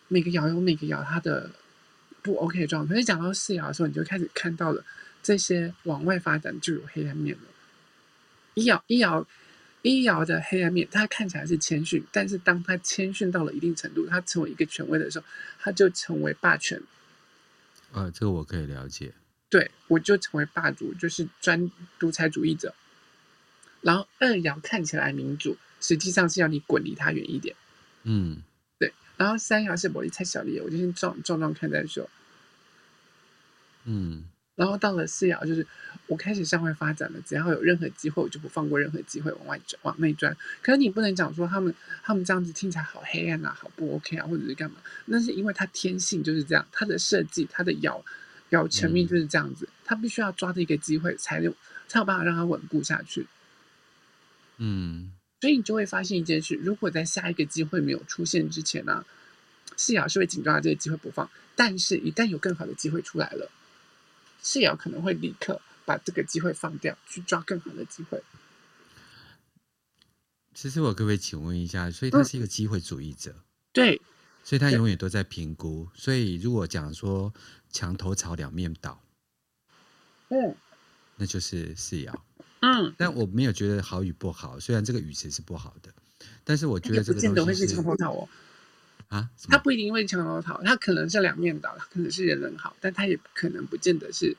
[0.09, 1.51] 每个爻有每个爻它的
[2.22, 2.95] 不 OK 的状态。
[2.95, 4.84] 可是讲到四爻的时候，你就开始看到了
[5.22, 7.43] 这些往外发展就有黑暗面了。
[8.55, 9.24] 一爻一爻
[9.82, 15.26] 一爻的黑暗面，它看起来是谦逊，但是当它谦逊到了一定程度，它成为一个权威的时候，
[15.59, 16.80] 它就成为霸权。
[17.93, 19.12] 呃，这个我可以了解。
[19.49, 22.74] 对，我就成为霸主，就是专独裁主义者。
[23.80, 27.57] 然后二爻看起来民主，实际上是要你滚离他远一点。
[28.05, 28.43] 嗯，
[28.78, 28.93] 对。
[29.16, 32.09] 然后三爻是我力太小了，我就先撞撞撞看再说。
[33.84, 34.24] 嗯。
[34.61, 35.67] 然后到了四爻，就是
[36.07, 37.21] 我开始向外发展了。
[37.25, 40.37] 只要有任何机会，我就不放过任何机会往外转、往内钻。
[40.61, 44.77] 可是你不能讲说他们他们这样子听起来好黑暗啊，好不 OK 啊，或者是干嘛？
[45.07, 48.03] 那是因为他天性就是这样，他的设计、他的爻
[48.51, 49.67] 爻全命就是这样子。
[49.83, 51.55] 他必须要抓住一个机会，才有
[51.89, 53.27] 才有办法让他稳固下去。
[54.59, 59.05] 嗯，所以你就会发现一件事：如果在下一个机会没有出现之前呢、啊，
[59.75, 61.31] 四爻是会紧抓这个机会不放。
[61.57, 63.51] 但是，一旦有更好的机会出来了。
[64.43, 68.22] 世爻可能会立刻把这个机会放掉，去抓更好的机会。
[70.55, 74.03] 其实我可不可以请问一下，所以他是一个机会主义者，嗯、对，
[74.45, 75.88] 所以他永远都在评估。
[75.95, 77.32] 所以如果讲说
[77.70, 79.01] 墙头草两面倒，
[80.28, 80.55] 嗯，
[81.16, 82.14] 那就是世爻，
[82.61, 85.93] 嗯，但我没有觉得好与不好，虽然这个语词是不好的，
[86.45, 88.28] 但是我觉得这个东西是墙头草哦。
[89.11, 94.37] 啊，他不一定因为墙头草，他可能是两面倒，他可能是人人好，但他也可能不见得是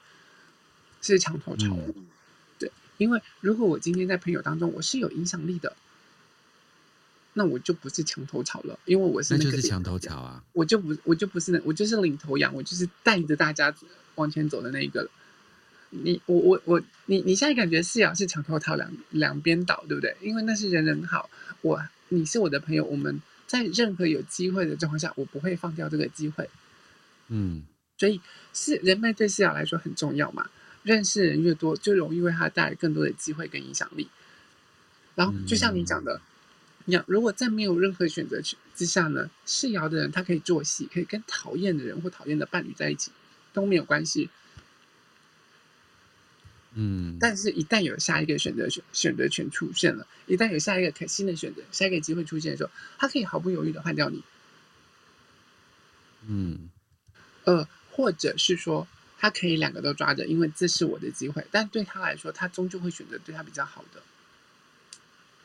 [1.01, 1.75] 是墙头草。
[1.75, 2.05] 嗯、
[2.57, 5.75] 对，因为如果我今天在朋友当中我是有影响力的，
[7.33, 13.75] 那我就不是墙头草了，因为我是那就是墙头草啊，我就不我就不是那我就是领头羊，我就是带着大家
[14.15, 15.11] 往前走的那一个了。
[15.89, 20.15] 你我我我你你现在感觉是啊是墙头草两两边倒，对不对？
[20.21, 23.21] 因为那是人人好，我你是我的朋友，我们。
[23.51, 26.49] 在任何有机会的状况下，我不会放掉这个机会。
[27.27, 27.63] 嗯，
[27.97, 28.21] 所以
[28.53, 30.49] 是人脉对四爻来说很重要嘛。
[30.83, 34.07] 认识人越多，就容易为他带来更多的机会跟影响力。
[35.15, 36.21] 然后就像你讲的，
[36.85, 38.41] 你讲如果在没有任何选择
[38.73, 43.11] 之下呢，世爻的人他可以做戏，可以跟讨厌的人或讨厌的伴侣在一起
[43.51, 44.29] 都没有关系。
[46.73, 54.23] 嗯，但是，一旦有下一个选择选选择权出现了，一旦有下一个可新的选择，下一个机会出现的时候，他可以毫不犹豫的换掉你。
[56.27, 56.69] 嗯，
[57.43, 58.87] 呃，或者是说，
[59.19, 64.01] 他可以两个都抓着，因为这是我的机会，但对他来说，他终究会选择对他比较好的。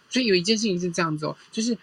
[0.09, 1.77] 所以有一件事情是这样子哦，就是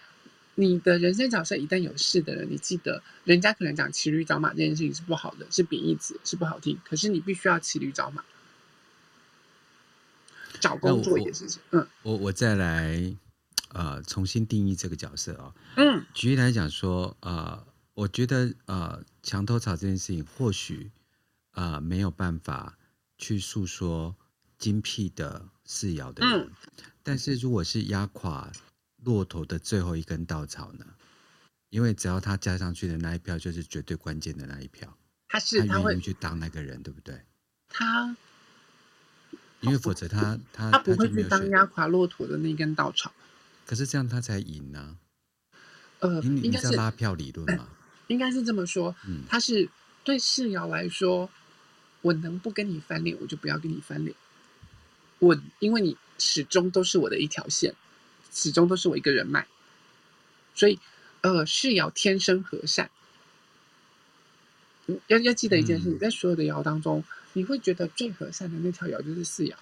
[0.54, 8.24] 你的人生角色一旦有事的人，你记得，人家可能讲骑驴找马这件事情是不好的，是贬义词，是不好听，可是你必须要骑驴找马。
[10.60, 13.14] 找工作也是，嗯，我我再来，
[13.70, 20.90] 呃，重新定义这个角色啊、哦，嗯，举例来讲说，呃，我觉得呃，墙头草这件事情或许
[21.52, 22.78] 呃没有办法
[23.18, 24.14] 去诉说
[24.58, 26.50] 精辟的四爻的人，嗯，
[27.02, 28.50] 但是如果是压垮
[29.02, 30.86] 骆驼的最后一根稻草呢？
[31.70, 34.96] 因为只要他加上去的那一票，就是绝对关键的那一票，
[35.26, 37.20] 他是他愿意去当那个人，对不对？
[37.68, 38.16] 他。
[39.64, 43.12] 因为否则他他他不会去当压垮骆驼的那根稻草，
[43.66, 44.96] 可是这样他才赢呢、啊。
[46.00, 47.68] 呃，你应该是拉票理论嘛？
[48.08, 48.94] 应该是这么说。
[49.06, 49.68] 嗯，他是
[50.02, 51.30] 对四爻来说，
[52.02, 54.14] 我能不跟你翻脸，我就不要跟你翻脸。
[55.18, 57.74] 我因为你始终都是我的一条线，
[58.30, 59.46] 始终都是我一个人脉，
[60.54, 60.78] 所以
[61.22, 62.90] 呃，世爻天生和善。
[65.06, 67.02] 要要记得一件事，你、嗯、在所有的爻当中。
[67.34, 69.54] 你会觉得最和善的那条爻就是四爻，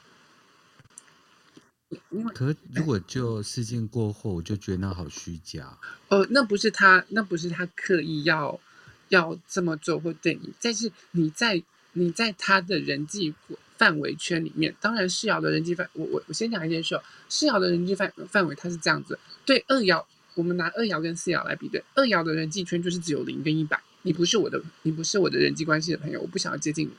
[2.11, 5.77] 因为可如果就事件过后，我就觉得那好虚假。
[6.09, 8.61] 呃，那不是他，那不是他刻意要
[9.09, 11.63] 要这么做或对你，但是你在
[11.95, 13.35] 你在他的人际
[13.77, 16.99] 范围圈里面，当然四爻的人际范，我我我先讲一件事，
[17.29, 20.05] 四爻的人际范范围它是这样子，对二爻，
[20.35, 26.93] 我们拿二爻跟四爻来比对，二爻的人际圈就是只有零跟一百，你不是我的，你不是我的人际关系的朋友，我不想要接近你。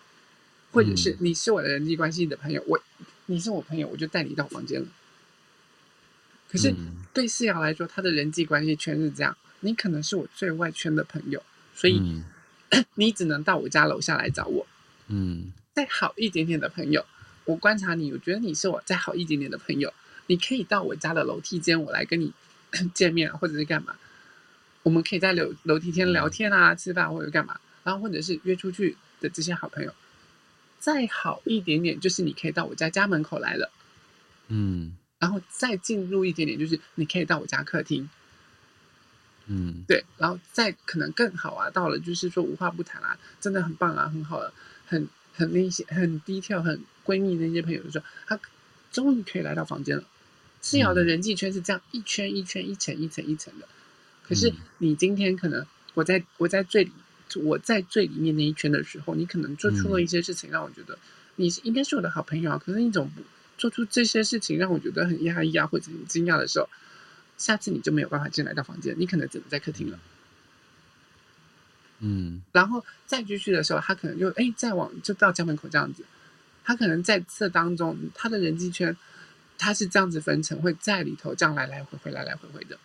[0.73, 2.81] 或者是你是我的人际关系的朋友，我
[3.27, 4.87] 你是我朋友，我就带你到房间了。
[6.49, 6.73] 可是
[7.13, 11.41] 对四瑶来说，他的人际关系圈是这样：你可能是我最外圈的朋友，
[11.75, 12.21] 所以
[12.95, 14.67] 你只能到我家楼下来找我。
[15.07, 17.05] 嗯，再好一点点的朋友，
[17.45, 19.93] 我观察你，我觉得你是我再好一点点的朋友，
[20.27, 22.33] 你可以到我家的楼梯间，我来跟你
[22.93, 23.95] 见面，或者是干嘛？
[24.83, 29.93] 我们可以在楼楼梯间聊天啊，吃饭或者干嘛，然后或者是约出去的这些好朋友。
[30.83, 33.71] 再好一点点，就是你可以到我家家门口来了，
[34.49, 38.09] 嗯，然后再进入一点点，就是你可以到我家客厅，
[39.47, 44.53] 嗯，对，然后再可能更好啊，到了就是说无话不谈啊，真的很棒啊，很好的，
[44.85, 48.37] 很很那些很低调、很闺蜜那些朋友就说，他
[48.91, 50.03] 终于可以来到房间了。
[50.59, 53.69] 四瑶的人际圈是这样一圈一圈、一层一层一层的，
[54.27, 56.91] 可是你今天可能我在我在最里。
[57.39, 60.97] 我在最里面那一圈的时候，你可能做出了一些事情，让我觉得
[61.35, 62.57] 你应该是我的好朋友啊。
[62.57, 63.09] 可是你总
[63.57, 66.69] 做出这些事情，让我觉得很压抑啊，或者很惊讶的时候，
[67.37, 69.99] 下次你就没有办法进来到房间，你可能只能在客厅了。
[71.99, 76.03] 嗯，然后再继续的时候，他可能就哎，再往就到家门口这样子。
[76.63, 78.95] 他可能在这当中，他的人际圈
[79.57, 82.77] 他是这样子分成，会在里头这样来来回回，来来回回的。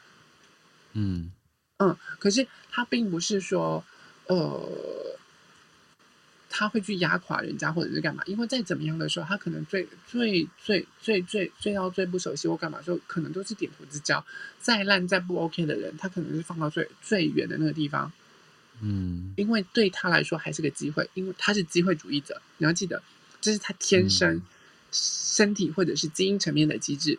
[0.92, 1.32] 嗯
[1.78, 3.84] 嗯，可是他并不是说。
[4.28, 4.68] 呃，
[6.48, 8.22] 他会去压垮人家，或者是干嘛？
[8.26, 14.24] 因为再怎么样的时候，他可能最最最最最最到最不熟悉或干嘛时候，可能都是点头之交。
[14.60, 18.10] 再烂再不 OK 的人，他可能是放到最最远的那个地方。
[18.80, 22.40] 嗯，因为对他来说还是个机会，因为他是机会主义者。
[22.58, 23.02] 你要记得，
[23.40, 24.40] 这是他天生
[24.92, 27.18] 身体或者是基因层面的机制。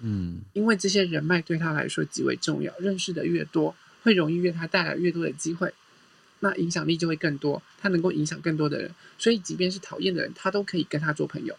[0.00, 5.74] 嗯，因为这些人脉对他来说极为重要，认识的越多，会容易为他带来越多的机会。
[6.40, 11.56] 那影响力就会更多，他能够影响更多的人，所以即便是讨厌的人，他都可以跟他做朋友。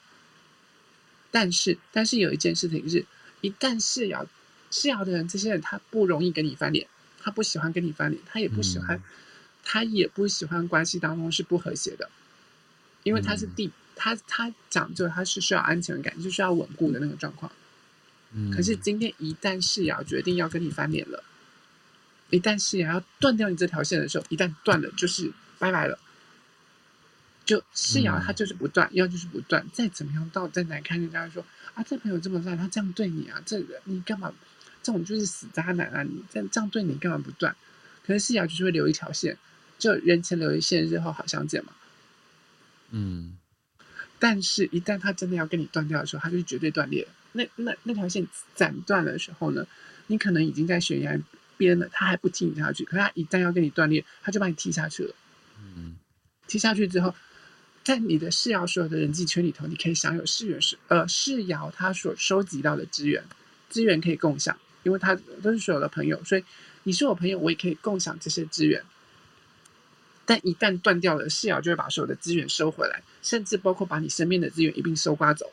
[1.31, 3.05] 但是，但是有一件事情是，
[3.41, 4.25] 一旦四爻
[4.71, 6.87] 四爻的人，这些人他不容易跟你翻脸，
[7.19, 9.03] 他不喜欢跟你翻脸，他也不喜欢，嗯、
[9.63, 12.09] 他也不喜欢关系当中是不和谐的，
[13.03, 17.51] 因为他是第、嗯、他他讲究他是需要安全感，是需要稳固的那个状况。
[18.33, 21.23] 嗯、可是今天一旦世瑶决定要跟你翻脸了，
[22.29, 25.97] 一旦世瑶要断掉你这条线的时候，一旦断了就是拜拜了。
[27.45, 34.31] 就世瑶他就是不断，要就是不断，再怎么样到再难看，人家说啊，这朋友这么烂，他这样对你啊，这个你干嘛？
[34.81, 36.03] 这种就是死渣男啊！
[36.03, 37.53] 你这样这样对你干嘛不断？
[38.05, 39.37] 可是世瑶就是会留一条线，
[39.77, 41.73] 就人前留一线，日后好相见嘛。
[42.91, 43.37] 嗯。
[44.19, 47.07] 但是，一旦他真的要跟你断掉的时候，他就是绝对断裂。
[47.33, 48.25] 那那那条线
[48.55, 49.65] 斩断的时候呢，
[50.07, 51.19] 你可能已经在悬崖
[51.59, 52.83] 边了，他还不踢你下去。
[52.85, 55.13] 可是他一旦要跟你断裂，他就把你踢下去了。
[55.61, 55.95] 嗯。
[56.47, 57.13] 踢下去之后，
[57.83, 63.23] 在你的世瑶所有的人际圈里头，你可以享有世源是呃世瑶他所收集到的资源，
[63.69, 64.57] 资源可以共享。
[64.83, 66.43] 因为他都是所有的朋友，所以
[66.83, 68.81] 你是我朋友，我也可以共享这些资源。
[70.25, 75.51] 但一旦断掉了，世瑶就会把所有的资源收回来，甚至包括把你身边的资源一并收刮走。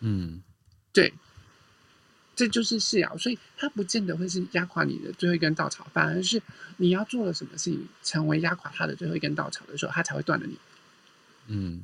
[0.00, 0.42] 嗯，
[0.92, 1.12] 对，
[2.36, 6.40] 这就是世瑶，所以他不见得会是压垮你的最后一根稻草，反而是
[6.76, 10.56] 你要做了什么事情，成为压垮他的最后一根稻草的时候，他才会断了你。
[11.48, 11.82] 嗯，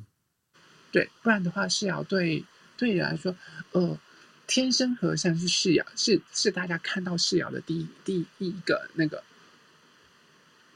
[0.91, 2.45] 对，不然的话，世瑶对
[2.77, 3.35] 对你来说，
[3.73, 3.99] 呃。
[4.45, 9.23] 天生和善是世瑶，是是大家看到世瑶的第一第一个那个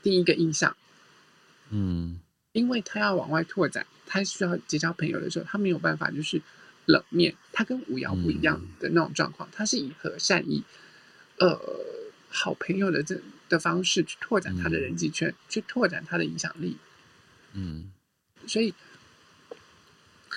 [0.02, 0.76] 第一个印象。
[1.70, 2.18] 嗯，
[2.54, 6.42] 因为他要往外拓展，他需要结交朋友的时候，他没有办法就是
[6.88, 10.64] 冷面，他跟吴瑶不一样的那种状况，他是以和善意
[11.38, 11.62] 呃
[12.30, 16.76] 好朋友的这的方式去拓展他的人际圈，去拓展他的影响力。
[17.54, 17.92] 嗯，
[18.48, 18.74] 所以。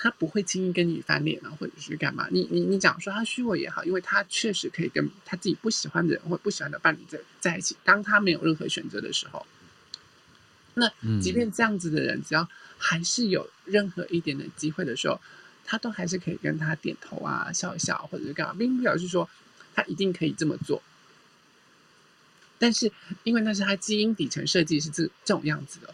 [0.03, 2.27] 他不会轻易跟你翻脸啊，或者是干嘛？
[2.31, 7.77] 你你你讲说他虚伪也好，因为他确实可以跟他自己不喜欢的人或不喜欢的伴侣在在一起。
[7.83, 9.45] 当他没有任何选择的时候，
[10.73, 10.91] 那
[11.21, 12.49] 即便这样子的人，只要
[12.79, 15.21] 还是有任何一点的机会的时候，
[15.65, 19.29] 他都还是可以跟他点头啊，笑一笑，或者是干嘛，并不表示说
[19.73, 20.81] 他一定可以这么做。
[22.57, 22.91] 但是
[23.23, 25.93] 因为那是他基因底层设计是这这种样子的，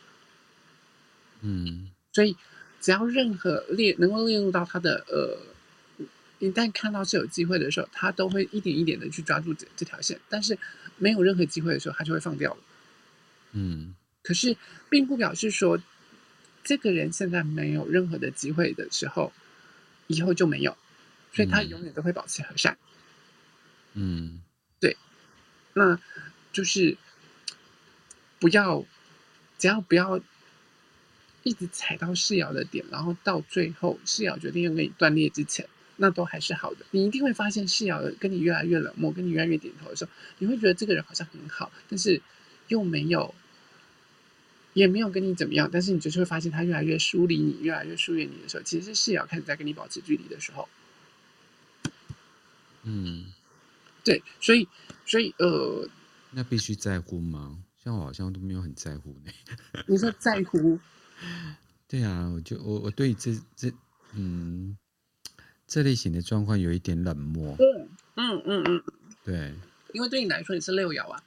[1.41, 2.36] 嗯，所以。
[2.80, 6.05] 只要任何列能够列入到他的呃，
[6.38, 10.18] 一旦看到是有机会的时候，他都会一点一点的去抓住这这条线。
[10.30, 10.57] 但是
[10.97, 12.59] 没有任何机会的时候，他就会放掉了。
[13.53, 14.55] 嗯，可是
[14.89, 15.82] 并不表示说
[16.63, 19.34] 这个人现在没有任何的机会的时候，
[20.07, 20.75] 以后就没有，
[21.31, 22.77] 所以他永远都会保持和善。
[23.93, 24.41] 嗯，
[24.79, 24.97] 对，
[25.73, 25.99] 那
[26.51, 26.97] 就是
[28.39, 28.83] 不要，
[29.57, 30.19] 只要不要。
[31.43, 36.85] 一直踩到世瑶的点，然后到最后世瑶决定要跟你断裂之前，那都还是好的。
[36.91, 42.21] 你一定会发现世瑶跟你越来越冷漠，跟你越来越点头的时候，你会觉得这个人好像很好，但是
[42.67, 43.33] 又没有，
[44.78, 45.69] 也没有跟你怎么样。
[45.71, 50.69] 但是你就是会发现他越来越疏离你，越来越疏远你的时候，其实是世瑶开始在跟你保持距离的时候。
[52.84, 53.25] 嗯，
[54.03, 54.67] 对，所以，
[55.05, 55.89] 所以，呃，
[56.32, 57.63] 那必须在乎吗？
[57.84, 59.32] 像我好像都没有很在乎呢。
[59.88, 60.80] 你说在乎？
[61.89, 63.71] 对啊，我就我我对这这
[64.13, 64.78] 嗯
[65.65, 67.55] 这类型的状况有一点冷漠。
[67.59, 68.84] 嗯嗯嗯嗯，
[69.23, 69.53] 对，
[69.93, 71.23] 因为对你来说你是六爻啊。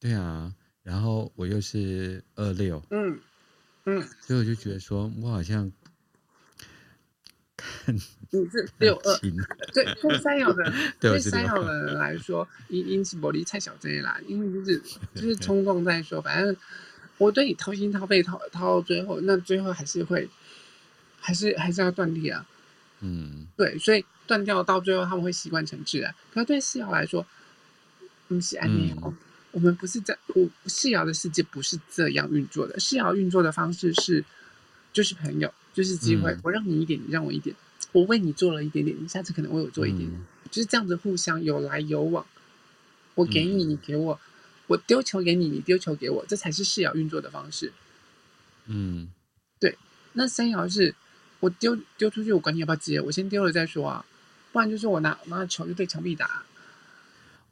[0.00, 2.80] 对啊，然后我又是二六。
[2.90, 3.18] 嗯
[3.86, 5.72] 嗯，所以我就觉得说我好像
[7.56, 9.18] 看你是六二，
[9.72, 14.78] 对，对三友的 对三友的人来说，因因是玻璃太小这一啦，因为就是
[15.16, 16.56] 就是冲动在说，反正。
[17.16, 20.28] 我对你掏心掏肺掏掏到最后，那最后还是会，
[21.20, 22.44] 还是还是要断裂啊。
[23.02, 26.12] 嗯，对，所以断掉到最后他们会习惯成自然。
[26.32, 27.24] 可是对四友来说，
[28.26, 29.14] 不是安妮哦，
[29.54, 32.78] 我们不是在我世瑶的世界不是这样运作的。
[32.80, 34.24] 世瑶运作的方式是，
[34.92, 36.32] 就是朋友，就是机会。
[36.32, 37.54] 嗯、我让你一点，你让我一点，
[37.92, 42.26] 我为你做了一点点，你下次可能为我做一点点，嗯、就是这样子互相有来有往。
[43.14, 44.20] 我给你，你给我。
[44.66, 47.72] 我丢球给你，你丢球给我，这才是世瑶运作的方式。
[48.66, 49.08] 嗯，
[49.60, 49.78] 对。
[50.14, 50.94] 那三爻是，
[51.38, 54.04] 我丢丢出去，我管你要不要接，我先丢了再说啊。
[54.52, 56.42] 不然就是我拿拿球就对墙壁打。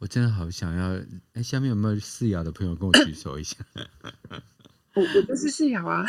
[0.02, 1.00] 我真的好想要，
[1.34, 3.56] 哎，下面有没有四爻的朋友跟我举手一下？
[4.94, 6.04] 我我就是四爻啊，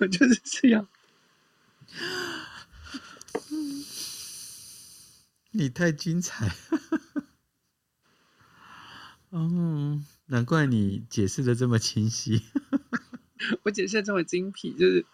[0.00, 0.86] 我就是四爻。
[5.52, 6.50] 你太精彩。
[9.30, 10.06] 嗯。
[10.26, 12.42] 难怪你解释的这么清晰，
[13.64, 15.04] 我解释的这么精辟，就是，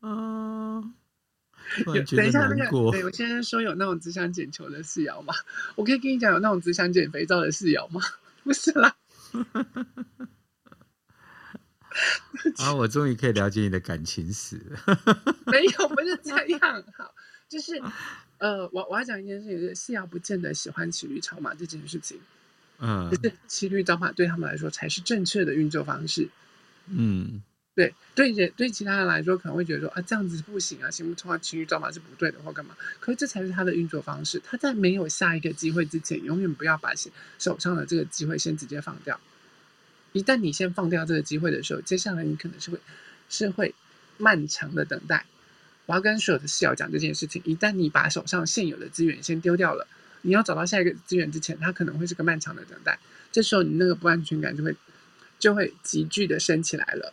[0.00, 0.80] 啊，
[1.84, 5.34] 等一下，那个，对我现在说有那种只想捡球的室友吗？
[5.74, 8.00] 我可以跟你讲有那种只想捡肥皂的室友吗？
[8.44, 8.96] 不是啦。
[12.58, 14.78] 啊，我终于可以了解你的感情史了。
[15.46, 16.84] 没有，不是这 样。
[16.96, 17.12] 好，
[17.48, 17.80] 就是
[18.38, 22.20] 呃，我我要讲一件事情，是室友不见得喜欢骑驴找马这件事情。
[22.78, 26.28] 嗯，可是骑驴找马对他们来说才是正确的运作方式。
[26.88, 27.42] 嗯。
[27.76, 32.74] 对对人，对其他人来说可能会觉得说啊，这样子不行啊，行不通啊，骑驴找马是不对的或干嘛。
[32.98, 34.40] 可是这才是他的运作方式。
[34.42, 36.94] 他在没有下一个机会之前，永远不要把
[37.38, 39.20] 手上的这个机会先直接放掉。
[40.12, 42.80] 一旦你先放掉这个机会的时候，接下来你可能是会
[43.28, 43.74] 是会
[44.16, 45.26] 漫长的等待。
[45.84, 49.86] 我要跟所有的室友讲这件事情：一旦你把手上现有的资源先丢掉了，
[50.22, 52.98] 你要找到下一个资源之前，它可能会是个漫长的等待。
[53.30, 54.74] 这时候你那个不安全感就会
[55.38, 57.12] 就会急剧的升起来了。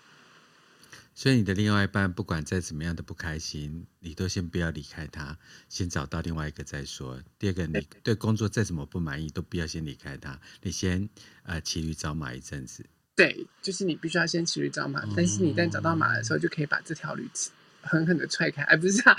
[1.15, 5.37] 所以你的另外一半不管再怎么样的不开心，你都先不要离开他，
[5.69, 7.21] 先找到另外一个再说。
[7.37, 11.07] 第二个，你对工作再怎么不满意，都不要先离开他，你先
[11.43, 12.85] 呃骑驴找马一阵子。
[13.15, 17.29] 对，就是你必须要先骑驴找马，但是你一旦找到马的时候，就可以把这条驴
[17.81, 18.63] 狠狠的踹开。
[18.63, 19.15] 哎，不是啊，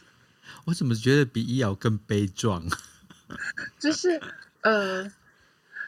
[0.66, 2.68] 我怎么觉得比医疗更悲壮？
[3.78, 4.20] 就是
[4.60, 5.10] 呃。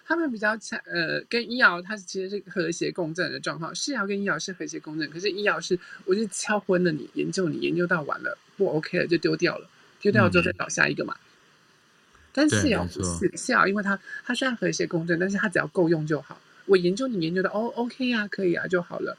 [0.07, 3.75] 他们比较强，呃，跟医疗它其实是和谐共振的状况。
[3.75, 9.69] 室友跟医疗是和谐共振，可是医疗是我就敲昏了你，研究你研究到完了不 OK 了就丢掉了，
[10.01, 11.15] 丢掉了之后再找下一个嘛。
[11.15, 16.41] 嗯、但室友不是室友，因为他他虽然和谐共振，但是他只要够用就好。
[16.67, 19.17] 我研究你研究的哦 OK 啊，可以啊就好了。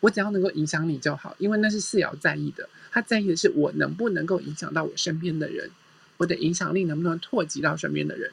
[0.00, 5.70] 我只要能够影响你就好，因为那是四瑶在意的，他在意的是我能不能够影响到我身边的人，
[6.16, 8.30] 我的影响力能不能拓及到身边的人。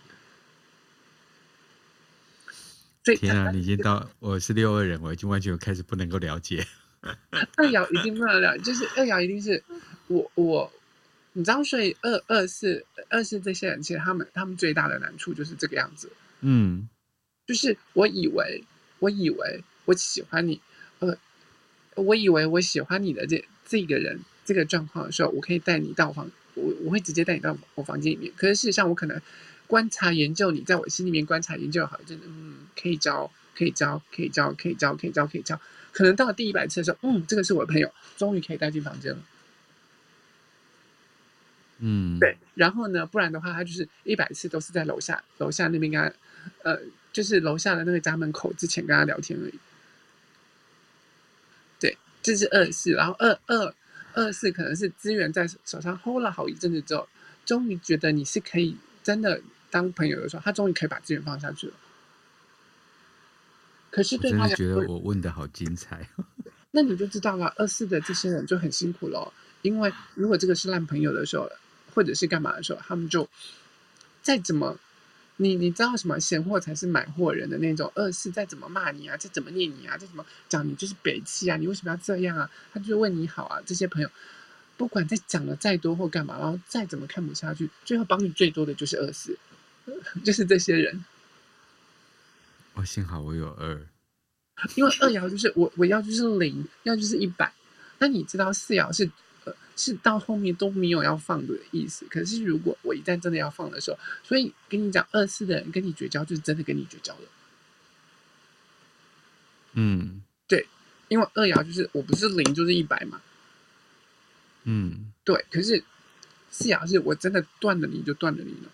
[3.16, 6.66] 天啊，你已经到我是六二人，我已经完全开始不能够了解。
[7.56, 9.64] 二爻一定不能了解，就是二爻一定是
[10.08, 10.72] 我我，
[11.34, 16.12] 你知道，所以二二四二四这些人，其实他们他们最大的难处就是这个样子。
[16.42, 16.90] 嗯，
[17.46, 18.64] 就是我以为
[19.00, 20.60] 我以为我喜欢你，
[21.00, 21.18] 呃，
[21.96, 28.34] 我以为我喜欢你的这这个人这个状况的时候，我可以带你到房，我我会直接带你到我房间里面。
[28.36, 29.22] 可是事实上，我可能。
[29.70, 35.62] 观察研究你，在我心里面观察研究好，真的，嗯，可以教，可以教，可以教，可以教，可以教，可以教。
[35.92, 39.20] 可能到了第一百次的时候，嗯，这个是我的朋友，终于可以带进房间了。
[41.78, 42.36] 嗯，对。
[42.56, 46.12] 然后呢，不然的话，他就是一百次都是在楼下，楼下那边跟他，
[46.64, 46.80] 呃，
[47.14, 49.60] 就是楼下的那个家门口之前跟他聊天而已。
[51.80, 53.76] 对，这是二四，然后二二
[54.14, 57.08] 二四可能是资源在手上 hold 了好一阵子之后，
[57.46, 59.40] 终于觉得你是可以真的。
[59.70, 61.74] 当朋友的时候，他终于可以把资源放下去了。
[63.92, 66.08] 可是对他来说，觉得我问的好精彩。
[66.72, 69.34] 那你就知道了，二四的这些人就很辛苦喽。
[69.64, 71.50] 因为如果这个是烂朋友的时候，
[71.96, 73.28] 或者是干嘛的时候，他们就
[74.22, 74.78] 再怎么，
[75.38, 77.92] 你你知道什么闲货才是买货人的那种。
[77.96, 82.50] 二四再怎么骂你啊，再怎么念你啊，再怎么讲你就是北气啊，你为什么要这样啊？
[82.72, 83.60] 他就是为你好啊。
[83.66, 84.10] 这些朋友
[84.78, 89.36] 不管再讲的再多或干嘛，然后再怎么看不下去，最后帮你最多的就是二四。
[90.24, 91.04] 就是这些人，
[92.74, 93.88] 我、哦、幸好我有二，
[94.76, 97.54] 因为二爻就是我，我要就是零，要就是一百。
[98.00, 99.10] 那你知道四爻是
[99.44, 102.06] 呃是到后面都没有要放的意思。
[102.10, 107.22] 可是如果我一旦真的要放的时候，所以跟你讲，二四的人跟你绝交，就是真的跟你绝交了。
[109.74, 110.66] 嗯，对，
[111.10, 113.22] 因为二爻就是我不是零就是一百嘛。
[114.64, 115.46] 嗯，对。
[115.52, 115.84] 可是
[116.50, 118.72] 四爻是我真的断了你就断了你了。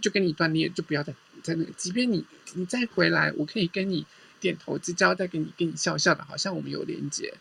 [0.00, 1.70] 就跟你断裂，就不要再在那个。
[1.72, 2.24] 即便你
[2.54, 4.06] 你再回来，我可以跟你
[4.40, 7.34] 点头之交，再跟你跟你笑笑的，好像我们有连接。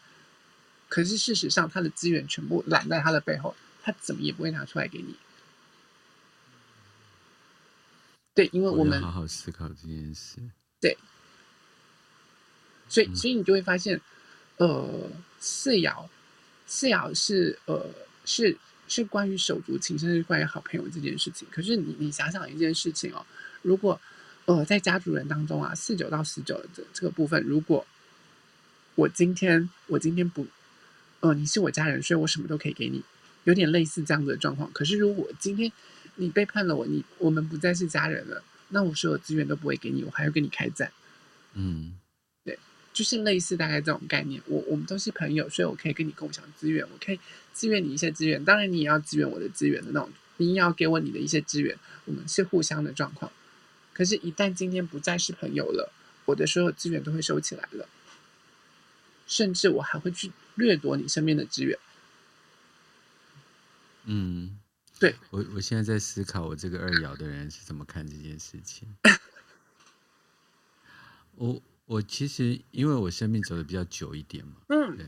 [0.89, 5.15] 可是事实上，他的资源全部揽在他的背后，他怎么也不会拿出来给你。
[8.33, 10.37] 对，因为我们我好好思考这件事。
[10.79, 10.97] 对，
[12.87, 13.99] 所以所以你就会发现，
[14.57, 16.07] 呃，四爻，
[16.65, 17.89] 四爻是呃
[18.25, 18.57] 是。
[18.87, 21.47] 是关于手足情深，是关于好朋友这件事情。
[21.51, 23.25] 可是你你想想一件事情哦，
[23.61, 23.99] 如果
[24.45, 27.85] 呃在家族人当中啊，四九到十九的这这个部分，如果
[28.95, 30.47] 我今天我今天不
[31.19, 33.03] 呃你是我家人，所以我什么都可以给你，
[33.43, 34.71] 有点类似这样子的状况。
[34.71, 35.71] 可是如果今天
[36.15, 40.91] 你背叛了我，你我们不再是家人了，那我所有资源都不会给你，我还要跟你开战。
[41.53, 41.97] 嗯。
[42.97, 47.19] 就是类似大概这种概念，我我们都是朋友，所以我可以跟你共享资源，我可以
[47.53, 53.31] 支援你一些资源，当然你也要支援我的资源的那种，你也要给我你的一些资源，我们是互相的状况。
[53.93, 55.93] 可是，一旦今天不再是朋友了，
[56.25, 57.87] 我的所有资源都会收起来了，
[59.27, 61.77] 甚至我还会去掠夺你身边的资源。
[64.05, 64.57] 嗯，
[64.97, 68.87] 对我我现在在思考，我这个二爻的人是怎么看这件事情。
[71.37, 75.07] 我我其实因为我生命走的比较久一点嘛，嗯，对，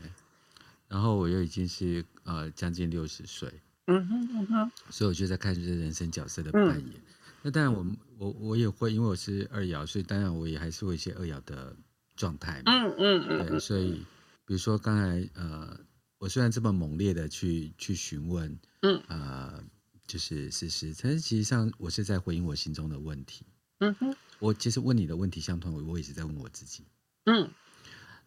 [0.88, 3.48] 然后我又已经是呃将近六十岁，
[3.86, 6.88] 嗯哼嗯哼，所以我就在看这人生角色的扮演。
[6.88, 7.02] 嗯、
[7.42, 7.86] 那当然我，
[8.18, 11.76] 我我我也会，因为我是二爻，所以当然我也还是会一些二爻的
[12.16, 14.04] 状态嘛，嗯嗯嗯，对，所以。
[14.46, 15.78] 比如说刚才呃，
[16.18, 19.00] 我虽然这么猛烈的去去询问，嗯。
[19.06, 19.62] 呃，
[20.08, 23.46] 就是事实，但是其实上我是在回应我心中的问题，
[23.78, 24.16] 嗯哼。
[24.40, 26.84] 我其实问你的问题相同，我也是在问我自己。
[27.24, 27.52] 嗯，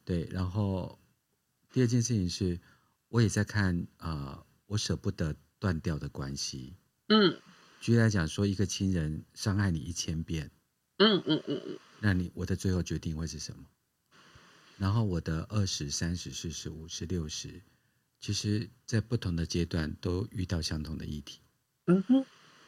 [0.06, 0.30] 对。
[0.32, 1.00] 然后
[1.72, 2.60] 第二件事情是，
[3.10, 6.76] 我也在看啊、呃，我舍不得断掉的关系。
[7.08, 7.42] 嗯，
[7.82, 10.52] 举例来讲，说一个亲人伤害你一千遍，
[10.98, 13.66] 嗯嗯嗯嗯，那你我的最后决定会是什么？
[14.78, 17.62] 然后我的二十三十四十五十六十，
[18.20, 21.40] 其实在不同的阶段都遇到相同的议题。
[21.86, 22.26] 嗯哼。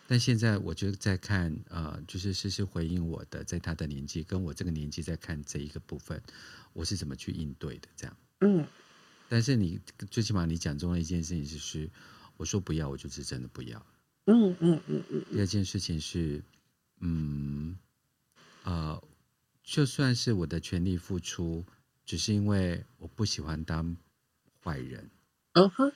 [0.08, 6.22] 但现在我就在看，呃，就是诗诗回应我的，在他的年纪跟我这个年纪在看这一个部分，
[6.74, 7.88] 我是怎么去应对的？
[7.96, 8.68] 这样，嗯。
[9.28, 9.80] 但是你
[10.12, 11.90] 最起码你讲中了一件事情，就是
[12.38, 13.84] 我说不要，我就是真的不要。
[14.26, 15.26] 嗯嗯嗯嗯。
[15.32, 16.44] 第二件事情是，
[17.00, 17.76] 嗯，
[18.64, 19.02] 呃，
[19.64, 21.66] 就算是我的全力付出，
[22.06, 23.98] 只是因为我不喜欢当
[24.64, 25.10] 坏人。
[25.54, 25.92] 嗯哼。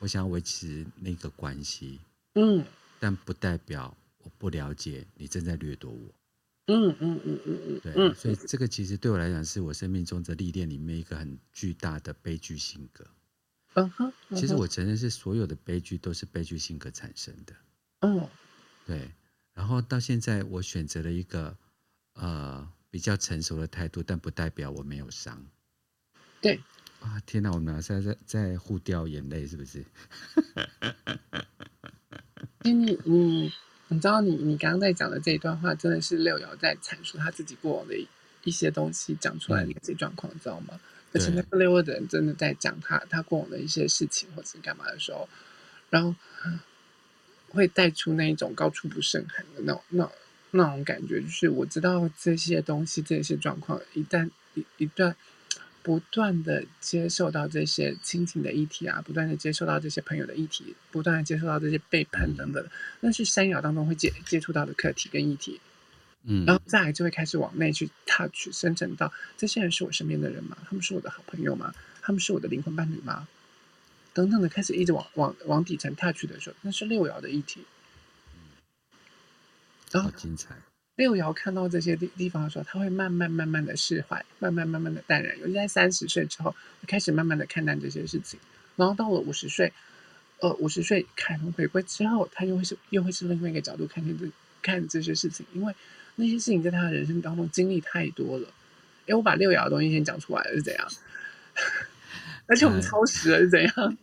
[0.00, 1.98] 我想要维持那个关系。
[2.34, 2.62] 嗯。
[3.00, 6.14] 但不代表我不了解你正在掠夺我。
[6.66, 13.06] 嗯嗯嗯嗯嗯，对，所以这个其实对我来讲是我生命中的历练里面一个很巨大的悲剧性格。
[13.74, 17.54] 嗯哼，其实我承认是所有的悲剧都是悲剧性格产生的。
[18.00, 18.28] 嗯，
[18.86, 19.10] 对。
[19.54, 21.56] 然后到现在我选择了一个
[22.14, 25.42] 呃比较成熟的态度，但不代表我没有伤。
[26.40, 26.60] 对。
[27.00, 29.84] 啊天哪，我们俩现在在在互掉眼泪，是不是？
[32.62, 33.52] 你你
[33.88, 37.94] 你知道你你刚刚在讲的这一段话，真的是六爻在阐述他自己过往的
[38.44, 40.78] 一些东西讲出来的一些状况，你知道吗？
[41.12, 45.28] 而且那个六爻的人真的在讲他他过往的一些事情或者是干嘛的时候，
[45.90, 46.14] 然后
[47.50, 50.10] 会带出那一种高处不胜寒的那种那
[50.50, 55.16] 那种感觉，就是我知道这些东西这些状况一旦一一段。
[55.88, 62.62] 不断的接受到这些亲情的议题啊，不断的接受到这些朋友的议题，不断的接受到这些背叛等等，
[63.00, 65.58] 那是三爻当中会接接触到的课题跟议题，
[66.24, 70.58] 嗯，然后再来就会开始往内去 touch 深层到这些人是我身边的人吗？
[70.66, 71.74] 他们是我的好朋友吗？
[72.02, 73.26] 他们是我的灵魂伴侣吗？
[74.12, 77.64] 等等的开始一直往往往底层 touch 的时候，那是六爻的议题，
[79.90, 80.54] 然后好精彩。
[80.98, 85.38] 六爻看到这些地地方的时候，他会慢慢慢慢的释怀，慢慢慢慢的淡然。
[85.38, 86.52] 尤其在三十岁之后，
[86.88, 88.38] 开始慢慢的看淡这些事情。
[88.74, 89.72] 然后到了五十岁，
[90.40, 94.26] 呃，五十岁凯龙回归之后，他又会是又会是另外一个角度看见这
[94.60, 95.72] 看这些事情，因为
[96.16, 98.48] 那些事情在他的人生当中经历太多了。
[99.06, 100.88] 哎，我把六爻的东西先讲出来了是怎样？
[102.46, 103.96] 而且我们超时了是怎样？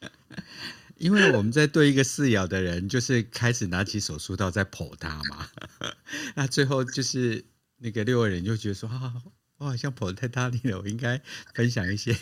[1.02, 5.48] 因为我们在对一个四爻的人，就是开始拿起手术刀在剖他嘛，
[6.36, 7.44] 那最后就是
[7.78, 9.12] 那个六个人就觉得说，啊，
[9.58, 11.20] 我好像剖的太大力了，我应该
[11.54, 12.16] 分享一些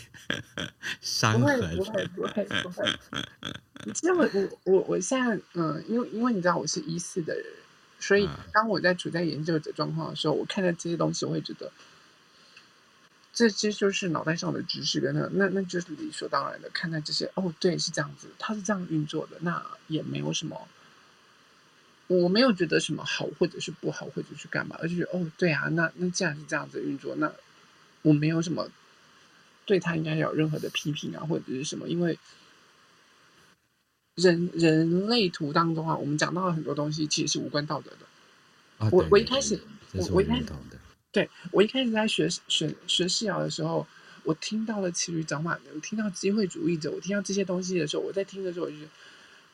[0.99, 1.77] 伤痕。
[1.77, 3.93] 不会不会不会不会。
[3.93, 7.45] 其实我我我我现在嗯，因为因为你知道我是一四的人，
[7.99, 11.71] 所以当我在处在研究者状况的时候，我看到这些东西，我会觉得。
[13.33, 17.31] 这这就是脑袋上的知识，跟那那那就是理所当然的看待这些。
[17.35, 20.67] 哦，对，是这样子，它是这样运作的，那也没有什么，
[22.07, 27.31] 我没有觉得什么好或者是不好，或者是干嘛，而且哦，对啊，那那既然是这样子运作，那
[28.01, 28.69] 我没有什么
[29.65, 32.19] 对他应该有任何的批评啊，或者是什么，因为
[34.15, 38.05] 人人类图当中啊，我们讲到了很多东西，其实是无关道德的。
[38.85, 39.61] 啊、我我一开始，
[39.93, 40.45] 我我一开始。
[41.11, 43.85] 对，我一开始在学学学四爻的时候，
[44.23, 48.89] 我听到了骑驴找马的，我听到机会主义者，我听到这些东西的时候，我在听的时候，我就觉得，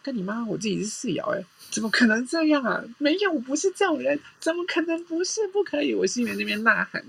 [0.04, 2.84] 跟你妈，我自己是四爻，哎，怎么可能这样啊？
[3.00, 5.48] 没有，我不是这种人，怎么可能不是？
[5.48, 5.96] 不可以！
[5.96, 7.04] 我心里面那边呐喊。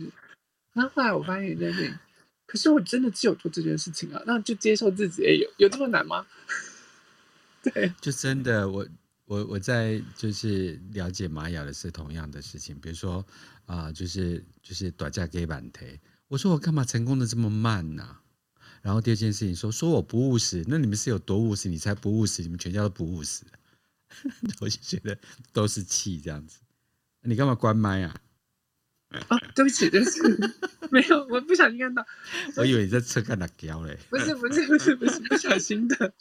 [0.73, 1.99] 然后后来我发现一件事情，
[2.47, 6.27] 可是我真的只有做这件事情啊，那就接受自己，哎，有有这么难吗？
[7.62, 8.89] 对，就真的我。
[9.29, 13.23] 我我在就是了解玛雅的是同样的事情，比如说
[13.69, 18.23] 啊、呃，就是就是短价给板腿，我说我干嘛成功的这么慢呢、啊？
[18.81, 21.69] 然后第二件事情说说我不务实，那你们是有多务实？
[21.69, 23.45] 你才不务实，你们全家都不务实。
[24.62, 25.19] 我就觉得
[25.53, 26.61] 都是气这样子，
[27.20, 28.16] 你干嘛关麦啊？
[29.28, 30.20] 啊，对不起，对不起，
[30.90, 32.07] 没有，我不小心看到。
[32.57, 33.99] 我以为你在车看哪胶嘞？
[34.09, 36.15] 不是不是不是不是不小心的。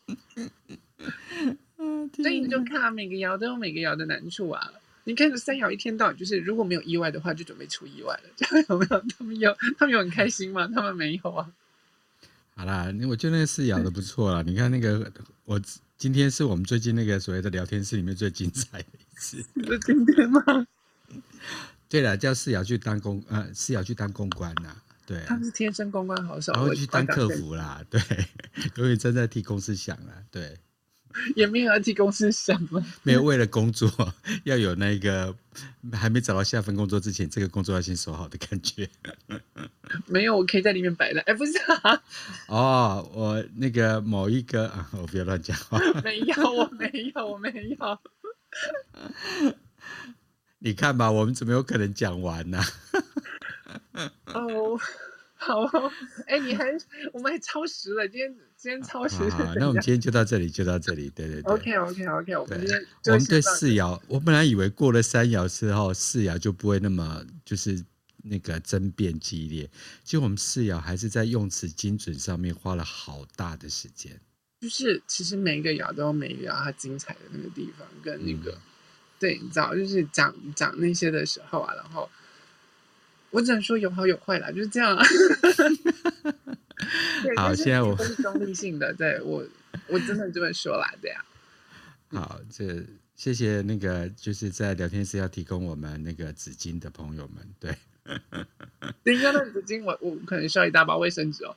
[2.15, 4.71] 所以你就看到每个爻都有每个爻的难处啊。
[5.07, 8.29] 你看这三爻一天到晚就是如果没有意外的话，就准备出意外了。
[8.35, 9.05] 这 样有没有？
[9.17, 10.67] 他们有，他们有很开心吗？
[10.67, 11.49] 他们没有啊。
[12.57, 14.41] 好啦，我觉得那个四爻的不错啦。
[14.41, 15.09] 你看那个，
[15.45, 15.61] 我
[15.97, 19.37] 今天是我们最近那个所谓的聊天室里面最精彩的一次。
[19.63, 20.41] 是今天吗？
[21.87, 24.75] 对了，叫四爻去当公呃，四爻去当公关呐。
[25.05, 27.81] 对，他们是天生公关好手，然后去当客服啦。
[27.89, 28.01] 对，
[28.75, 30.21] 永远站在替公司想啦。
[30.29, 30.57] 对。
[31.35, 32.85] 也没有要替公司想吗？
[33.03, 33.89] 没有，为了工作
[34.43, 35.35] 要有那个
[35.93, 38.89] 还没找到下份工作之前，这个工作要先守好的感觉。
[40.05, 41.23] 没有，我可以在里面摆烂。
[41.25, 42.03] 哎，不是啊。
[42.47, 45.79] 哦，我那个某一个啊，我不要乱讲话。
[46.03, 47.49] 没有，我没有，我没
[47.79, 47.99] 有。
[50.59, 52.61] 你看吧，我们怎么有可能讲完呢？
[54.33, 54.79] 哦。
[55.39, 55.91] 好，哦
[56.25, 56.65] 哎，你还
[57.13, 59.17] 我们还超时了，今天今天超时。
[59.29, 61.53] 好，那我们今天就到这里，就到这里，对对对。
[61.53, 67.85] OK OK OK，我们今天我们对四爻，我本来以为过了三爻之后，四爻就不会那么就是
[68.23, 69.69] 那个争辩激烈，
[70.03, 74.19] 结果我们四爻还是在用词精准上面花了好大的时间。
[74.59, 78.61] 就是其实每一个爻都有每一个爻它精彩的那个地方，跟那个、嗯、
[79.19, 82.09] 对，你知道，就是讲讲那些的时候啊，然后。
[83.31, 85.05] 我只能说有好有坏啦，就是这样啊。
[87.35, 89.43] 好，现在我都是中立性的，对我
[89.87, 91.25] 我真的这么说啦，对啊。
[92.13, 92.85] 好，这
[93.15, 97.75] 谢谢那个就是在聊天室要提供我们那个纸巾的朋友们，对。
[99.03, 101.55] 等一下，那纸巾我我可能需要一大包卫生纸哦。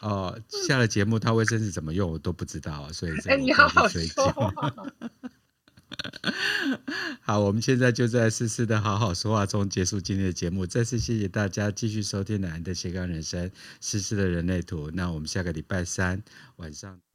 [0.00, 4.02] 哦，下了节目，他卫生纸怎么用我都不知道啊，所以哎，你好好说。
[7.20, 10.66] 好，我们现在就在诗诗的好好说话中结束今天的节目。
[10.66, 13.50] 再次谢谢大家继续收听南安的斜杠人生，
[13.80, 14.90] 诗诗的人类图。
[14.92, 16.22] 那我们下个礼拜三
[16.56, 17.07] 晚上。